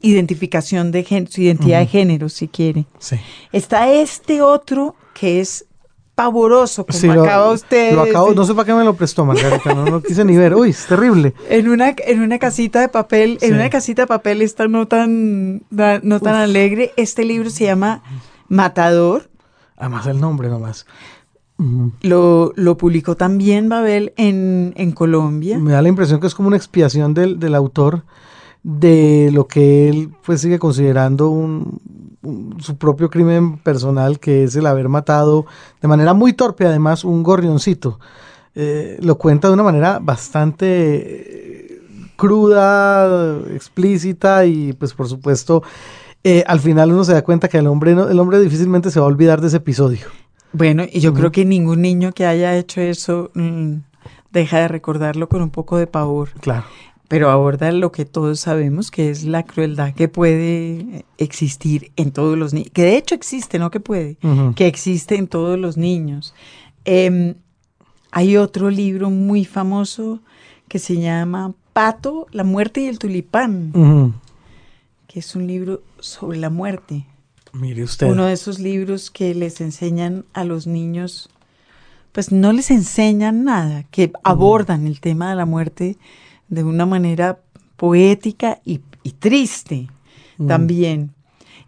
[0.00, 2.86] identificación de género, su identidad de género, si quiere.
[2.98, 3.16] Sí.
[3.52, 5.64] Está este otro que es
[6.14, 9.26] pavoroso, como Sí, lo- acaba usted lo acabo- no sé para qué me lo prestó,
[9.26, 10.54] Margarita, no lo quise ni ver.
[10.54, 11.34] Uy, es terrible.
[11.50, 13.46] En una, en una casita de papel, Sí.
[13.46, 16.40] en una casita de papel está no tan, no tan Uf.
[16.40, 16.92] alegre.
[16.96, 18.02] Este libro se llama
[18.48, 19.28] Matador.
[19.76, 20.86] Además el nombre nomás.
[22.02, 25.58] Lo, lo publicó también Babel en, en Colombia.
[25.58, 28.04] Me da la impresión que es como una expiación del, del autor
[28.68, 31.78] de lo que él pues sigue considerando un,
[32.22, 35.46] un- su propio crimen personal, que es el haber matado
[35.80, 38.00] de manera muy torpe además un gorrioncito.
[38.56, 41.80] Eh, lo cuenta de una manera bastante eh,
[42.16, 45.62] cruda, explícita y pues por supuesto
[46.24, 48.98] eh, al final uno se da cuenta que el hombre, no- el hombre difícilmente se
[48.98, 50.06] va a olvidar de ese episodio.
[50.52, 53.74] Bueno, y yo creo que ningún niño que haya hecho eso mm,
[54.32, 56.30] deja de recordarlo con un poco de pavor.
[56.40, 56.64] Claro.
[57.08, 62.36] Pero aborda lo que todos sabemos, que es la crueldad que puede existir en todos
[62.36, 62.70] los niños.
[62.72, 64.16] Que de hecho existe, no que puede.
[64.56, 66.34] Que existe en todos los niños.
[66.84, 67.34] Em,
[68.10, 70.20] hay otro libro muy famoso
[70.68, 74.14] que se llama Pato, la muerte y el tulipán,
[75.06, 77.06] que es un libro sobre la muerte.
[77.52, 78.10] Mire usted.
[78.10, 81.28] Uno de esos libros que les enseñan a los niños,
[82.12, 85.96] pues no les enseñan nada, que abordan el tema de la muerte
[86.48, 87.38] de una manera
[87.76, 89.88] poética y, y triste
[90.38, 90.48] Mm.
[90.48, 91.10] también.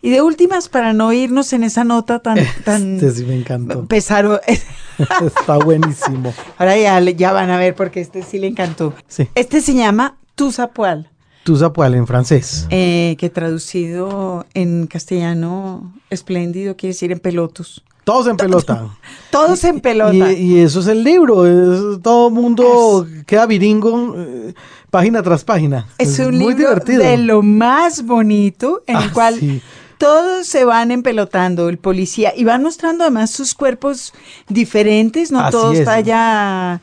[0.03, 3.87] Y de últimas, para no irnos en esa nota tan, tan Este sí me encantó.
[3.87, 4.41] pesaro,
[5.27, 6.35] Está buenísimo.
[6.59, 8.95] ahora ya, ya van a ver porque este sí le encantó.
[9.09, 9.27] Sí.
[9.35, 11.11] Este se llama Tu Zapual,
[11.45, 12.67] Tu zapual en francés.
[12.71, 17.83] eh, que traducido en castellano espléndido quiere decir en pelotos.
[18.09, 18.87] Todos en pelota.
[19.31, 20.33] Todos en pelota.
[20.33, 21.45] Y, y eso es el libro.
[21.47, 24.55] Es, todo mundo queda viringo eh,
[24.91, 25.87] página tras página.
[25.99, 27.03] es un muy libro divertido.
[27.03, 29.61] de lo más bonito en el Ah, cual sí.
[29.99, 34.15] todos se van empelotando, el policía, y van mostrando además sus cuerpos
[34.49, 35.81] diferentes, no Así todo es.
[35.81, 36.81] está ya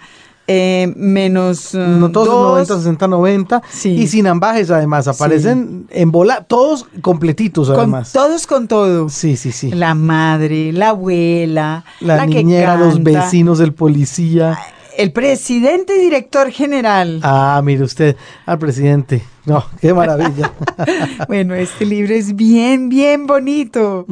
[0.48, 2.52] eh, menos eh, No todos dos.
[2.70, 3.62] 90, 60, 90.
[3.70, 3.90] Sí.
[3.90, 5.08] Y sin ambajes, además.
[5.08, 8.12] Aparecen en bola, todos completitos, con, además.
[8.14, 9.10] todos con todo.
[9.10, 9.72] Sí, sí, sí.
[9.72, 14.58] La madre, la abuela, La, la, que niñera, los vecinos, el policía.
[14.98, 17.20] el presidente y director general.
[17.24, 18.16] Ah, mire usted,
[18.46, 19.24] al presidente.
[19.46, 20.52] No, qué maravilla.
[21.28, 24.06] Bueno, este libro es bien, bien bonito.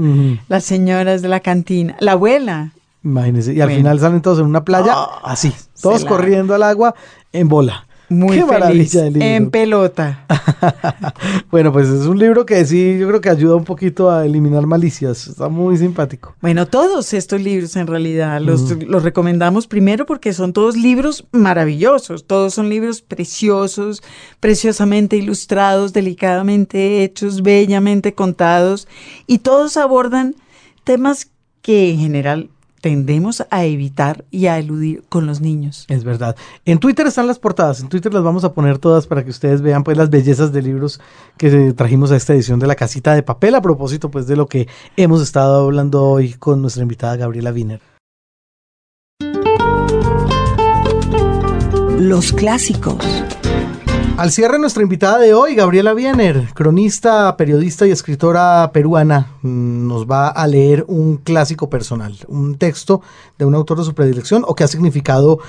[0.48, 2.72] Las señoras de la cantina, la abuela.
[3.04, 3.54] Imagínese.
[3.54, 3.78] Y al Bueno.
[3.80, 5.52] final salen todos en una playa, Ah, así,
[5.82, 6.96] todos la- corriendo al agua
[7.32, 7.86] en bola.
[8.10, 9.28] Muy Qué feliz, maravilla de libro.
[9.28, 10.26] en pelota.
[11.52, 14.68] bueno, pues es un libro que sí, yo creo que ayuda un poquito a eliminar
[14.68, 15.28] malicias.
[15.28, 16.36] Está muy simpático.
[16.42, 22.28] Bueno, todos estos libros en realidad los, los recomendamos primero porque son todos libros maravillosos,
[22.28, 24.04] todos son libros preciosos,
[24.40, 28.88] preciosamente ilustrados, delicadamente hechos, bellamente contados
[29.28, 30.36] y todos abordan
[30.84, 31.32] temas
[31.62, 32.50] que en general
[32.84, 35.86] tendemos a evitar y a eludir con los niños.
[35.88, 36.36] Es verdad.
[36.66, 37.80] En Twitter están las portadas.
[37.80, 40.62] En Twitter las vamos a poner todas para que ustedes vean pues las bellezas de
[40.62, 41.00] libros
[41.38, 44.48] que trajimos a esta edición de la casita de papel a propósito pues de lo
[44.48, 44.68] que
[44.98, 47.80] hemos estado hablando hoy con nuestra invitada Gabriela Wiener.
[51.98, 53.06] Los clásicos.
[54.16, 60.28] Al cierre, nuestra invitada de hoy, Gabriela Biener, cronista, periodista y escritora peruana, nos va
[60.28, 63.02] a leer un clásico personal, un texto
[63.40, 65.40] de un autor de su predilección o que ha significado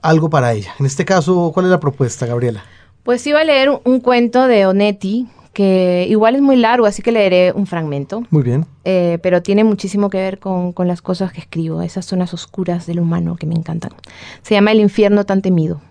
[0.00, 0.74] algo para ella.
[0.80, 2.64] En este caso, ¿cuál es la propuesta, Gabriela?
[3.02, 7.12] Pues iba a leer un cuento de Onetti, que igual es muy largo, así que
[7.12, 8.22] leeré un fragmento.
[8.30, 8.64] Muy bien.
[8.86, 12.86] Eh, pero tiene muchísimo que ver con, con, las cosas que escribo, esas zonas oscuras
[12.86, 13.92] del humano que me encantan.
[14.40, 15.82] Se llama El infierno tan temido.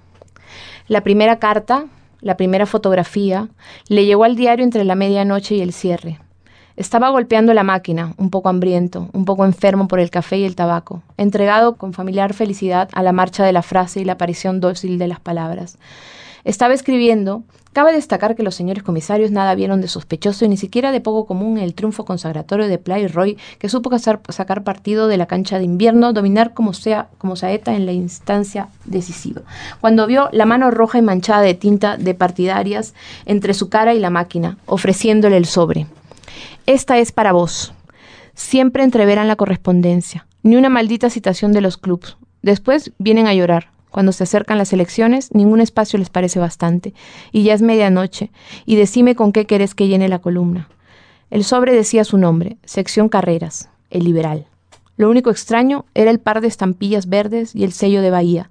[0.88, 1.86] La primera carta,
[2.24, 3.50] la primera fotografía,
[3.88, 6.20] le llegó al diario entre la medianoche y el cierre.
[6.76, 10.56] Estaba golpeando la máquina, un poco hambriento, un poco enfermo por el café y el
[10.56, 14.98] tabaco, entregado con familiar felicidad a la marcha de la frase y la aparición dócil
[14.98, 15.78] de las palabras.
[16.44, 17.44] Estaba escribiendo.
[17.74, 21.26] Cabe destacar que los señores comisarios nada vieron de sospechoso y ni siquiera de poco
[21.26, 26.14] común el triunfo consagratorio de Roy, que supo sacar partido de la cancha de invierno,
[26.14, 29.42] dominar como sea como saeta en la instancia decisiva.
[29.82, 32.94] Cuando vio la mano roja y manchada de tinta de partidarias
[33.26, 35.88] entre su cara y la máquina, ofreciéndole el sobre.
[36.68, 37.74] Esta es para vos.
[38.36, 42.18] Siempre entreveran la correspondencia, ni una maldita citación de los clubs.
[42.44, 43.73] Después vienen a llorar.
[43.94, 46.96] Cuando se acercan las elecciones, ningún espacio les parece bastante,
[47.32, 48.32] y ya es medianoche,
[48.66, 50.68] y decime con qué querés que llene la columna.
[51.30, 54.48] El sobre decía su nombre, sección carreras, el liberal.
[54.98, 58.50] Lo único extraño era el par de estampillas verdes y el sello de Bahía.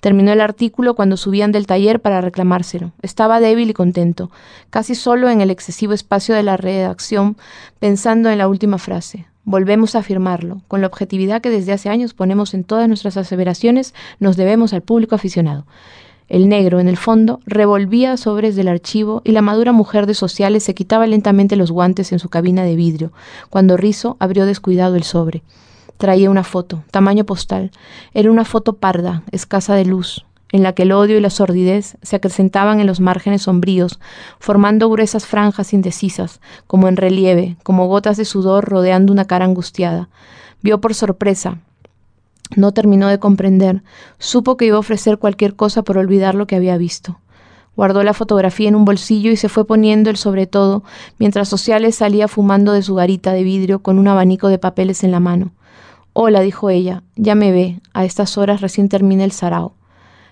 [0.00, 2.92] Terminó el artículo cuando subían del taller para reclamárselo.
[3.02, 4.30] Estaba débil y contento,
[4.70, 7.36] casi solo en el excesivo espacio de la redacción,
[7.78, 9.26] pensando en la última frase.
[9.44, 13.94] Volvemos a afirmarlo, con la objetividad que desde hace años ponemos en todas nuestras aseveraciones,
[14.18, 15.66] nos debemos al público aficionado.
[16.28, 20.62] El negro, en el fondo, revolvía sobres del archivo y la madura mujer de sociales
[20.62, 23.12] se quitaba lentamente los guantes en su cabina de vidrio,
[23.50, 25.42] cuando Rizo abrió descuidado el sobre.
[26.00, 27.72] Traía una foto, tamaño postal.
[28.14, 31.98] Era una foto parda, escasa de luz, en la que el odio y la sordidez
[32.00, 34.00] se acrecentaban en los márgenes sombríos,
[34.38, 40.08] formando gruesas franjas indecisas, como en relieve, como gotas de sudor rodeando una cara angustiada.
[40.62, 41.58] Vio por sorpresa.
[42.56, 43.82] No terminó de comprender.
[44.18, 47.20] Supo que iba a ofrecer cualquier cosa por olvidar lo que había visto.
[47.76, 50.82] Guardó la fotografía en un bolsillo y se fue poniendo el sobre todo,
[51.18, 55.10] mientras Sociales salía fumando de su garita de vidrio con un abanico de papeles en
[55.10, 55.52] la mano.
[56.12, 59.74] Hola, dijo ella, ya me ve, a estas horas recién termina el sarao.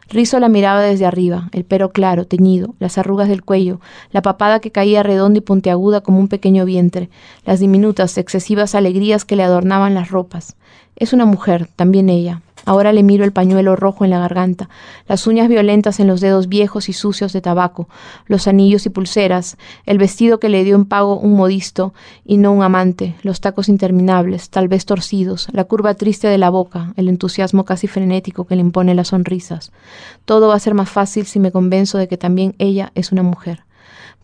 [0.09, 4.59] Rizo la miraba desde arriba, el pelo claro, teñido, las arrugas del cuello, la papada
[4.59, 7.11] que caía redonda y puntiaguda como un pequeño vientre,
[7.45, 10.57] las diminutas, excesivas alegrías que le adornaban las ropas.
[10.97, 14.68] Es una mujer, también ella, Ahora le miro el pañuelo rojo en la garganta,
[15.06, 17.88] las uñas violentas en los dedos viejos y sucios de tabaco,
[18.26, 19.56] los anillos y pulseras,
[19.86, 21.94] el vestido que le dio en pago un modisto
[22.24, 26.50] y no un amante, los tacos interminables, tal vez torcidos, la curva triste de la
[26.50, 29.72] boca, el entusiasmo casi frenético que le impone las sonrisas.
[30.24, 33.22] Todo va a ser más fácil si me convenzo de que también ella es una
[33.22, 33.67] mujer.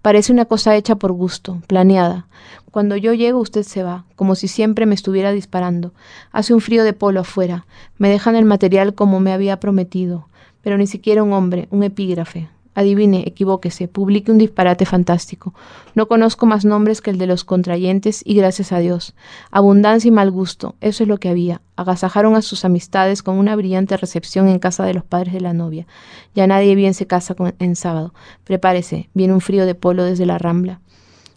[0.04, 2.26] Parece una cosa hecha por gusto, planeada.
[2.70, 5.94] Cuando yo llego usted se va, como si siempre me estuviera disparando.
[6.30, 7.64] Hace un frío de polo afuera.
[7.96, 10.28] Me dejan el material como me había prometido.
[10.60, 12.50] Pero ni siquiera un hombre, un epígrafe.
[12.74, 15.54] Adivine, equivóquese, publique un disparate fantástico.
[15.94, 19.14] No conozco más nombres que el de los contrayentes y gracias a Dios.
[19.50, 21.60] Abundancia y mal gusto, eso es lo que había.
[21.76, 25.52] Agasajaron a sus amistades con una brillante recepción en casa de los padres de la
[25.52, 25.86] novia.
[26.34, 28.14] Ya nadie bien se casa en sábado.
[28.44, 30.80] Prepárese, viene un frío de polo desde la rambla.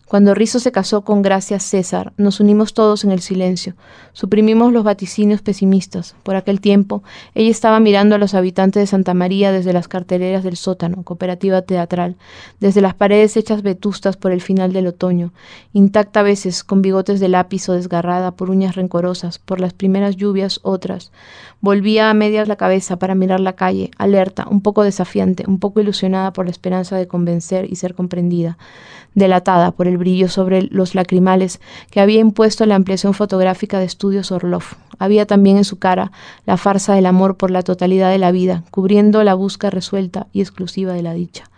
[0.08, 3.76] Cuando Rizo se casó con Gracia César, nos unimos todos en el silencio.
[4.14, 6.16] Suprimimos los vaticinios pesimistas.
[6.24, 7.04] Por aquel tiempo,
[7.36, 11.62] ella estaba mirando a los habitantes de Santa María desde las carteleras del sótano, cooperativa
[11.62, 12.16] teatral,
[12.62, 15.34] desde las paredes hechas vetustas por el final del otoño,
[15.74, 20.16] intacta a veces, con bigotes de lápiz o desgarrada por uñas rencorosas, por las primeras
[20.16, 21.12] lluvias, otras.
[21.60, 25.80] Volvía a medias la cabeza para mirar la calle, alerta, un poco desafiante, un poco
[25.82, 28.58] ilusionada por la esperanza de convencer y ser comprendida
[29.18, 34.32] delatada por el brillo sobre los lacrimales que había impuesto la ampliación fotográfica de estudios
[34.32, 34.76] Orloff.
[35.00, 36.12] Había también en su cara
[36.46, 40.42] la farsa del amor por la totalidad de la vida, cubriendo la busca resuelta y
[40.42, 41.50] exclusiva de la dicha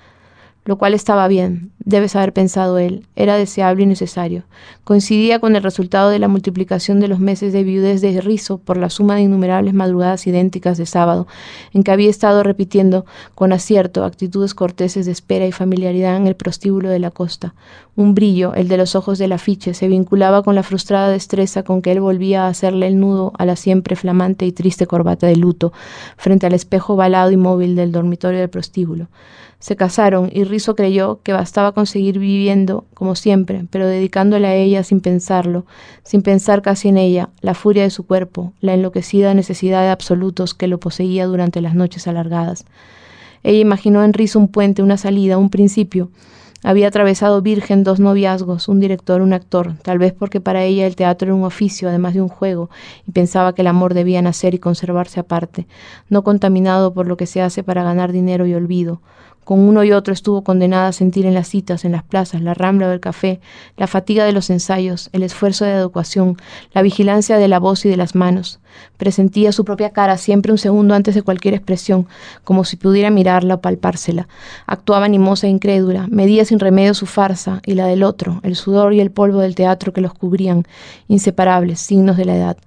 [0.66, 4.44] lo cual estaba bien, debes haber pensado él, era deseable y necesario.
[4.84, 8.78] Coincidía con el resultado de la multiplicación de los meses de viudez de Rizo por
[8.78, 11.28] la suma de innumerables madrugadas idénticas de sábado,
[11.74, 16.36] en que había estado repitiendo con acierto actitudes corteses de espera y familiaridad en el
[16.36, 17.56] prostíbulo de la costa.
[17.96, 21.82] Un brillo, el de los ojos del afiche, se vinculaba con la frustrada destreza con
[21.82, 25.36] que él volvía a hacerle el nudo a la siempre flamante y triste corbata de
[25.36, 25.74] luto,
[26.16, 29.08] frente al espejo balado y móvil del dormitorio del prostíbulo.
[29.60, 34.84] Se casaron y Rizo creyó que bastaba conseguir viviendo como siempre, pero dedicándole a ella
[34.84, 35.66] sin pensarlo,
[36.04, 40.54] sin pensar casi en ella, la furia de su cuerpo, la enloquecida necesidad de absolutos
[40.54, 42.66] que lo poseía durante las noches alargadas.
[43.44, 46.10] Ella imaginó en Rizo un puente, una salida, un principio.
[46.64, 50.96] Había atravesado virgen dos noviazgos, un director, un actor, tal vez porque para ella el
[50.96, 52.70] teatro era un oficio, además de un juego,
[53.08, 55.68] y pensaba que el amor debía nacer y conservarse aparte,
[56.10, 59.02] no contaminado por lo que se hace para ganar dinero y olvido.
[59.50, 62.54] Con uno y otro estuvo condenada a sentir en las citas, en las plazas, la
[62.54, 63.40] rambla del café,
[63.78, 66.38] la fatiga de los ensayos, el esfuerzo de adecuación,
[66.72, 68.60] la vigilancia de la voz y de las manos.
[68.98, 72.08] Presentía su propia cara siempre un segundo antes de cualquier expresión,
[72.44, 74.28] como si pudiera mirarla o palpársela.
[74.68, 78.94] Actuaba animosa e incrédula, medía sin remedio su farsa y la del otro, el sudor
[78.94, 80.68] y el polvo del teatro que los cubrían,
[81.08, 82.58] inseparables, signos de la edad.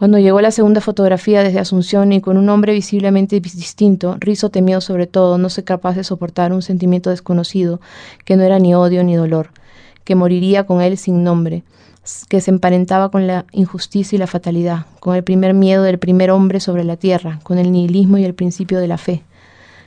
[0.00, 4.80] Cuando llegó la segunda fotografía desde Asunción y con un hombre visiblemente distinto, Rizo temió
[4.80, 7.82] sobre todo no ser capaz de soportar un sentimiento desconocido,
[8.24, 9.50] que no era ni odio ni dolor,
[10.04, 11.64] que moriría con él sin nombre,
[12.30, 16.30] que se emparentaba con la injusticia y la fatalidad, con el primer miedo del primer
[16.30, 19.22] hombre sobre la tierra, con el nihilismo y el principio de la fe.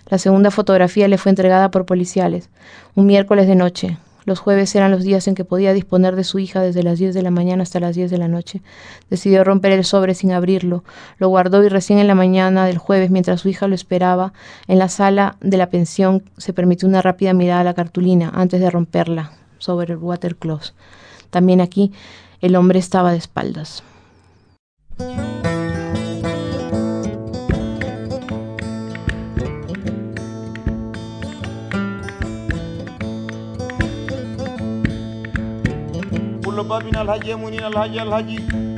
[0.09, 2.49] La segunda fotografía le fue entregada por policiales,
[2.93, 6.39] un miércoles de noche, los jueves eran los días en que podía disponer de su
[6.39, 8.61] hija desde las 10 de la mañana hasta las 10 de la noche.
[9.09, 10.84] Decidió romper el sobre sin abrirlo.
[11.17, 14.34] Lo guardó y recién en la mañana del jueves, mientras su hija lo esperaba,
[14.67, 18.59] en la sala de la pensión se permitió una rápida mirada a la cartulina antes
[18.59, 20.74] de romperla sobre el watercloth.
[21.30, 21.91] También aquí
[22.41, 23.84] el hombre estaba de espaldas.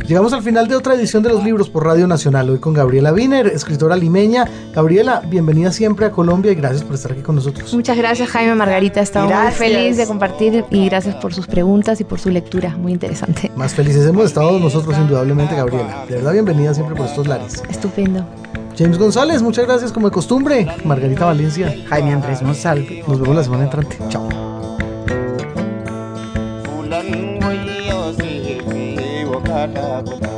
[0.08, 3.12] Llegamos al final de otra edición de los libros por Radio Nacional, hoy con Gabriela
[3.12, 4.46] Wiener, escritora limeña.
[4.74, 7.74] Gabriela, bienvenida siempre a Colombia y gracias por estar aquí con nosotros.
[7.74, 12.04] Muchas gracias Jaime Margarita, estamos muy feliz de compartir y gracias por sus preguntas y
[12.04, 13.52] por su lectura, muy interesante.
[13.56, 16.06] Más felices hemos estado nosotros indudablemente, Gabriela.
[16.08, 17.64] De verdad, bienvenida siempre por estos lares.
[17.70, 18.26] Estupendo.
[18.78, 20.68] James González, muchas gracias como de costumbre.
[20.84, 21.74] Margarita Valencia.
[21.88, 23.04] Jaime Andrés Monsalve.
[23.08, 23.98] Nos vemos la semana entrante.
[24.10, 24.45] Chao.
[29.56, 30.35] hana